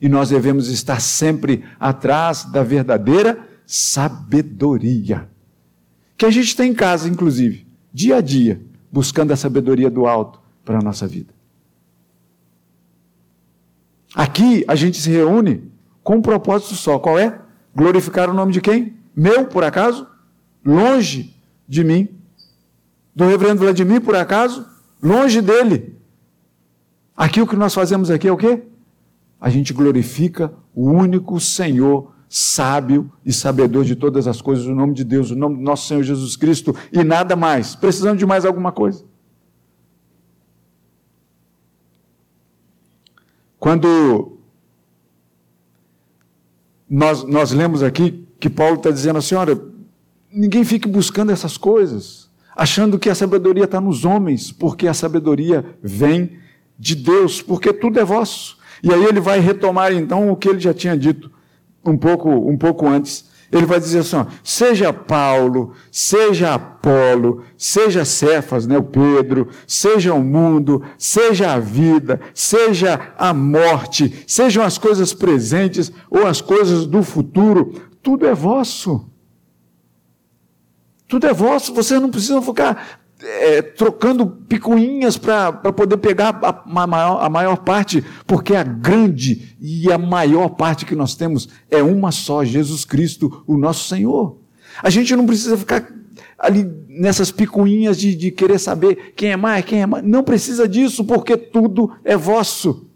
E 0.00 0.08
nós 0.08 0.28
devemos 0.28 0.68
estar 0.68 1.00
sempre 1.00 1.64
atrás 1.80 2.44
da 2.44 2.62
verdadeira 2.62 3.48
sabedoria. 3.66 5.28
Que 6.16 6.26
a 6.26 6.30
gente 6.30 6.54
tem 6.54 6.72
em 6.72 6.74
casa, 6.74 7.08
inclusive, 7.08 7.66
dia 7.92 8.16
a 8.16 8.20
dia, 8.20 8.60
buscando 8.92 9.32
a 9.32 9.36
sabedoria 9.36 9.90
do 9.90 10.06
alto 10.06 10.40
para 10.64 10.78
a 10.78 10.82
nossa 10.82 11.06
vida. 11.06 11.32
Aqui 14.14 14.64
a 14.68 14.74
gente 14.74 14.98
se 14.98 15.10
reúne 15.10 15.70
com 16.02 16.16
um 16.16 16.22
propósito 16.22 16.74
só: 16.74 16.98
qual 16.98 17.18
é? 17.18 17.40
Glorificar 17.74 18.28
o 18.30 18.34
nome 18.34 18.52
de 18.52 18.60
quem? 18.60 18.96
Meu, 19.14 19.46
por 19.46 19.64
acaso? 19.64 20.06
Longe 20.64 21.34
de 21.66 21.84
mim 21.84 22.17
do 23.18 23.26
reverendo 23.26 23.58
Vladimir, 23.58 24.00
por 24.00 24.14
acaso? 24.14 24.64
Longe 25.02 25.42
dele. 25.42 25.98
Aqui 27.16 27.40
o 27.40 27.48
que 27.48 27.56
nós 27.56 27.74
fazemos 27.74 28.12
aqui 28.12 28.28
é 28.28 28.32
o 28.32 28.36
quê? 28.36 28.62
A 29.40 29.50
gente 29.50 29.72
glorifica 29.72 30.52
o 30.72 30.88
único 30.88 31.40
Senhor 31.40 32.12
sábio 32.28 33.10
e 33.24 33.32
sabedor 33.32 33.84
de 33.84 33.96
todas 33.96 34.28
as 34.28 34.40
coisas, 34.40 34.66
o 34.66 34.74
nome 34.74 34.94
de 34.94 35.02
Deus, 35.02 35.32
o 35.32 35.34
nome 35.34 35.56
do 35.56 35.62
nosso 35.62 35.88
Senhor 35.88 36.04
Jesus 36.04 36.36
Cristo 36.36 36.76
e 36.92 37.02
nada 37.02 37.34
mais. 37.34 37.74
Precisamos 37.74 38.20
de 38.20 38.26
mais 38.26 38.44
alguma 38.44 38.70
coisa? 38.70 39.04
Quando 43.58 44.38
nós, 46.88 47.24
nós 47.24 47.50
lemos 47.50 47.82
aqui 47.82 48.28
que 48.38 48.48
Paulo 48.48 48.76
está 48.76 48.92
dizendo 48.92 49.18
assim: 49.18 49.34
olha, 49.34 49.60
ninguém 50.30 50.62
fique 50.62 50.86
buscando 50.86 51.32
essas 51.32 51.56
coisas 51.56 52.27
achando 52.58 52.98
que 52.98 53.08
a 53.08 53.14
sabedoria 53.14 53.64
está 53.64 53.80
nos 53.80 54.04
homens, 54.04 54.50
porque 54.50 54.88
a 54.88 54.92
sabedoria 54.92 55.64
vem 55.80 56.38
de 56.76 56.96
Deus, 56.96 57.40
porque 57.40 57.72
tudo 57.72 58.00
é 58.00 58.04
vosso. 58.04 58.58
E 58.82 58.92
aí 58.92 59.04
ele 59.04 59.20
vai 59.20 59.38
retomar 59.38 59.92
então 59.92 60.28
o 60.28 60.36
que 60.36 60.48
ele 60.48 60.58
já 60.58 60.74
tinha 60.74 60.98
dito 60.98 61.30
um 61.84 61.96
pouco, 61.96 62.28
um 62.28 62.58
pouco 62.58 62.88
antes. 62.88 63.28
Ele 63.52 63.64
vai 63.64 63.78
dizer 63.78 64.00
assim: 64.00 64.16
ó, 64.16 64.26
seja 64.42 64.92
Paulo, 64.92 65.72
seja 65.90 66.54
Apolo, 66.54 67.44
seja 67.56 68.04
Cefas, 68.04 68.66
né, 68.66 68.76
o 68.76 68.82
Pedro, 68.82 69.48
seja 69.64 70.12
o 70.12 70.22
mundo, 70.22 70.82
seja 70.98 71.52
a 71.52 71.60
vida, 71.60 72.20
seja 72.34 73.12
a 73.16 73.32
morte, 73.32 74.24
sejam 74.26 74.64
as 74.64 74.78
coisas 74.78 75.14
presentes 75.14 75.92
ou 76.10 76.26
as 76.26 76.40
coisas 76.40 76.86
do 76.86 77.04
futuro, 77.04 77.72
tudo 78.02 78.26
é 78.26 78.34
vosso. 78.34 79.08
Tudo 81.08 81.26
é 81.26 81.32
vosso, 81.32 81.74
vocês 81.74 82.00
não 82.00 82.10
precisam 82.10 82.42
ficar 82.42 83.00
é, 83.20 83.62
trocando 83.62 84.26
picuinhas 84.26 85.16
para 85.16 85.52
poder 85.52 85.96
pegar 85.96 86.38
a, 86.42 86.82
a, 86.82 86.86
maior, 86.86 87.24
a 87.24 87.28
maior 87.28 87.56
parte, 87.56 88.04
porque 88.26 88.54
a 88.54 88.62
grande 88.62 89.56
e 89.60 89.90
a 89.90 89.98
maior 89.98 90.50
parte 90.50 90.84
que 90.84 90.94
nós 90.94 91.16
temos 91.16 91.48
é 91.70 91.82
uma 91.82 92.12
só, 92.12 92.44
Jesus 92.44 92.84
Cristo, 92.84 93.42
o 93.46 93.56
nosso 93.56 93.88
Senhor. 93.88 94.38
A 94.82 94.90
gente 94.90 95.16
não 95.16 95.26
precisa 95.26 95.56
ficar 95.56 95.90
ali 96.38 96.64
nessas 96.88 97.32
picuinhas 97.32 97.98
de, 97.98 98.14
de 98.14 98.30
querer 98.30 98.58
saber 98.58 99.12
quem 99.16 99.32
é 99.32 99.36
mais, 99.36 99.64
quem 99.64 99.82
é 99.82 99.86
mais. 99.86 100.04
Não 100.04 100.22
precisa 100.22 100.68
disso, 100.68 101.04
porque 101.04 101.36
tudo 101.36 101.90
é 102.04 102.16
vosso. 102.16 102.86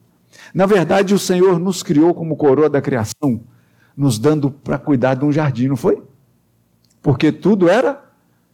Na 0.55 0.67
verdade, 0.67 1.15
o 1.15 1.19
Senhor 1.19 1.59
nos 1.59 1.83
criou 1.83 2.15
como 2.15 2.37
coroa 2.37 2.69
da 2.69 2.81
criação, 2.81 3.41
nos 3.97 4.19
dando 4.19 4.51
para 4.51 4.79
cuidar 4.79 5.15
de 5.15 5.25
um 5.25 5.33
jardim, 5.33 5.67
não 5.67 5.77
foi? 5.77 6.03
Porque 7.01 7.33
tudo 7.33 7.69
era 7.69 8.02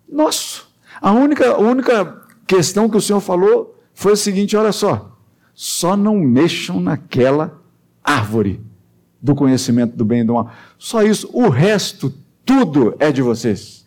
nosso. 0.09 0.69
A 1.01 1.13
única, 1.13 1.51
a 1.51 1.59
única 1.59 2.27
questão 2.47 2.89
que 2.89 2.97
o 2.97 3.01
Senhor 3.01 3.21
falou 3.21 3.79
foi 3.95 4.13
o 4.13 4.17
seguinte: 4.17 4.57
olha 4.57 4.73
só, 4.73 5.17
só 5.55 5.97
não 5.97 6.17
mexam 6.19 6.81
naquela 6.81 7.61
árvore 8.03 8.61
do 9.21 9.35
conhecimento 9.35 9.97
do 9.97 10.05
bem 10.05 10.21
e 10.21 10.25
do 10.25 10.35
mal. 10.35 10.51
Só 10.79 11.03
isso, 11.03 11.29
o 11.33 11.49
resto, 11.49 12.13
tudo 12.45 12.95
é 12.99 13.13
de 13.13 13.21
vocês. 13.21 13.87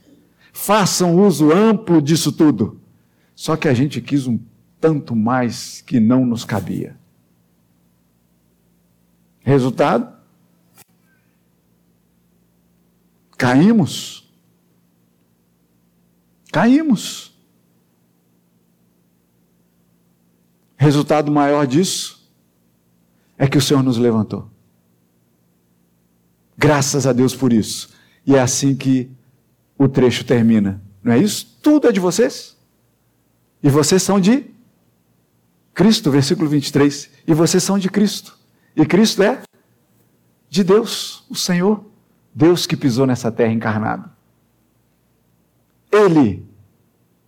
Façam 0.54 1.16
uso 1.16 1.52
amplo 1.52 2.02
disso 2.02 2.32
tudo. 2.32 2.80
Só 3.34 3.56
que 3.56 3.68
a 3.68 3.74
gente 3.74 4.02
quis 4.02 4.28
um 4.28 4.40
tanto 4.80 5.16
mais 5.16 5.82
que 5.82 6.00
não 6.00 6.26
nos 6.26 6.44
cabia. 6.44 6.98
Resultado? 9.40 10.12
Caímos. 13.38 14.21
Caímos. 16.52 17.32
Resultado 20.78 21.32
maior 21.32 21.66
disso 21.66 22.28
é 23.38 23.48
que 23.48 23.58
o 23.58 23.62
Senhor 23.62 23.84
nos 23.84 23.98
levantou. 23.98 24.50
Graças 26.58 27.08
a 27.08 27.14
Deus 27.14 27.36
por 27.36 27.54
isso. 27.54 27.90
E 28.26 28.36
é 28.36 28.42
assim 28.42 28.76
que 28.76 29.10
o 29.78 29.88
trecho 29.88 30.24
termina. 30.24 30.82
Não 31.04 31.14
é 31.14 31.18
isso? 31.18 31.58
Tudo 31.62 31.88
é 31.88 31.92
de 31.92 32.00
vocês. 32.00 32.58
E 33.64 33.70
vocês 33.70 34.02
são 34.04 34.20
de 34.20 34.46
Cristo, 35.74 36.12
versículo 36.12 36.50
23. 36.50 37.10
E 37.28 37.34
vocês 37.34 37.64
são 37.64 37.80
de 37.80 37.90
Cristo. 37.90 38.38
E 38.76 38.86
Cristo 38.86 39.24
é 39.24 39.42
de 40.50 40.64
Deus, 40.64 41.24
o 41.30 41.36
Senhor, 41.36 41.84
Deus 42.34 42.68
que 42.68 42.76
pisou 42.76 43.08
nessa 43.08 43.32
terra 43.32 43.54
encarnado. 43.54 44.10
Ele 45.92 46.46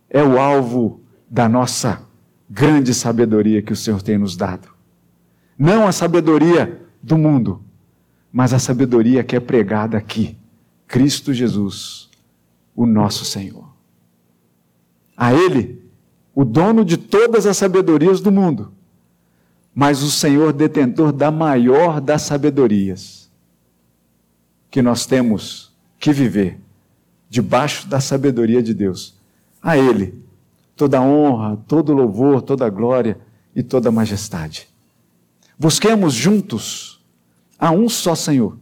é 0.08 0.22
o 0.22 0.38
alvo 0.38 1.00
da 1.28 1.48
nossa 1.48 2.02
grande 2.48 2.94
sabedoria 2.94 3.60
que 3.60 3.72
o 3.72 3.76
Senhor 3.76 4.00
tem 4.00 4.16
nos 4.16 4.36
dado. 4.36 4.68
Não 5.58 5.86
a 5.86 5.92
sabedoria 5.92 6.80
do 7.02 7.18
mundo, 7.18 7.62
mas 8.32 8.52
a 8.52 8.58
sabedoria 8.58 9.22
que 9.22 9.36
é 9.36 9.40
pregada 9.40 9.98
aqui. 9.98 10.38
Cristo 10.86 11.32
Jesus, 11.32 12.08
o 12.74 12.86
nosso 12.86 13.24
Senhor. 13.24 13.68
A 15.16 15.32
Ele, 15.32 15.82
o 16.34 16.44
dono 16.44 16.84
de 16.84 16.96
todas 16.96 17.46
as 17.46 17.56
sabedorias 17.56 18.20
do 18.20 18.32
mundo, 18.32 18.72
mas 19.74 20.02
o 20.02 20.10
Senhor 20.10 20.52
detentor 20.52 21.12
da 21.12 21.30
maior 21.30 22.00
das 22.00 22.22
sabedorias, 22.22 23.30
que 24.70 24.82
nós 24.82 25.06
temos 25.06 25.72
que 25.98 26.12
viver 26.12 26.63
debaixo 27.34 27.88
da 27.88 27.98
sabedoria 27.98 28.62
de 28.62 28.72
Deus. 28.72 29.16
A 29.60 29.76
Ele 29.76 30.22
toda 30.76 31.02
honra, 31.02 31.56
todo 31.66 31.92
louvor, 31.92 32.40
toda 32.40 32.70
glória 32.70 33.18
e 33.56 33.60
toda 33.60 33.90
majestade. 33.90 34.68
Busquemos 35.58 36.14
juntos 36.14 37.04
a 37.58 37.72
um 37.72 37.88
só 37.88 38.14
Senhor. 38.14 38.56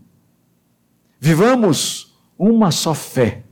Vivamos 1.21 2.17
uma 2.39 2.71
só 2.71 2.95
fé. 2.95 3.45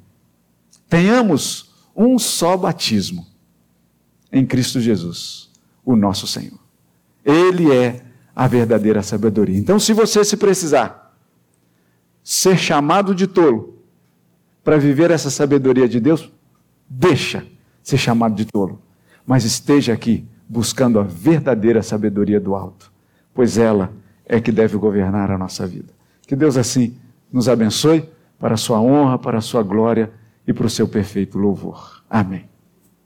Tenhamos 0.88 1.70
um 1.94 2.18
só 2.18 2.56
batismo 2.56 3.26
em 4.32 4.46
Cristo 4.46 4.80
Jesus, 4.80 5.50
o 5.84 5.94
nosso 5.94 6.26
Senhor. 6.26 6.58
Ele 7.22 7.70
é 7.70 8.06
a 8.34 8.46
verdadeira 8.46 9.02
sabedoria. 9.02 9.58
Então, 9.58 9.78
se 9.78 9.92
você 9.92 10.24
se 10.24 10.38
precisar 10.38 11.14
ser 12.24 12.56
chamado 12.56 13.14
de 13.14 13.26
tolo 13.26 13.69
para 14.62 14.76
viver 14.76 15.10
essa 15.10 15.30
sabedoria 15.30 15.88
de 15.88 16.00
Deus, 16.00 16.30
deixa 16.88 17.46
ser 17.82 17.98
chamado 17.98 18.34
de 18.34 18.44
tolo, 18.44 18.80
mas 19.26 19.44
esteja 19.44 19.92
aqui 19.92 20.26
buscando 20.48 20.98
a 20.98 21.02
verdadeira 21.02 21.82
sabedoria 21.82 22.40
do 22.40 22.54
alto, 22.54 22.92
pois 23.32 23.56
ela 23.56 23.92
é 24.26 24.40
que 24.40 24.52
deve 24.52 24.76
governar 24.76 25.30
a 25.30 25.38
nossa 25.38 25.66
vida. 25.66 25.92
Que 26.26 26.36
Deus 26.36 26.56
assim 26.56 26.96
nos 27.32 27.48
abençoe 27.48 28.08
para 28.38 28.54
a 28.54 28.56
sua 28.56 28.80
honra, 28.80 29.18
para 29.18 29.38
a 29.38 29.42
sua 29.42 29.62
glória 29.62 30.10
e 30.46 30.52
para 30.52 30.66
o 30.66 30.70
seu 30.70 30.88
perfeito 30.88 31.38
louvor. 31.38 32.02
Amém. 32.08 32.49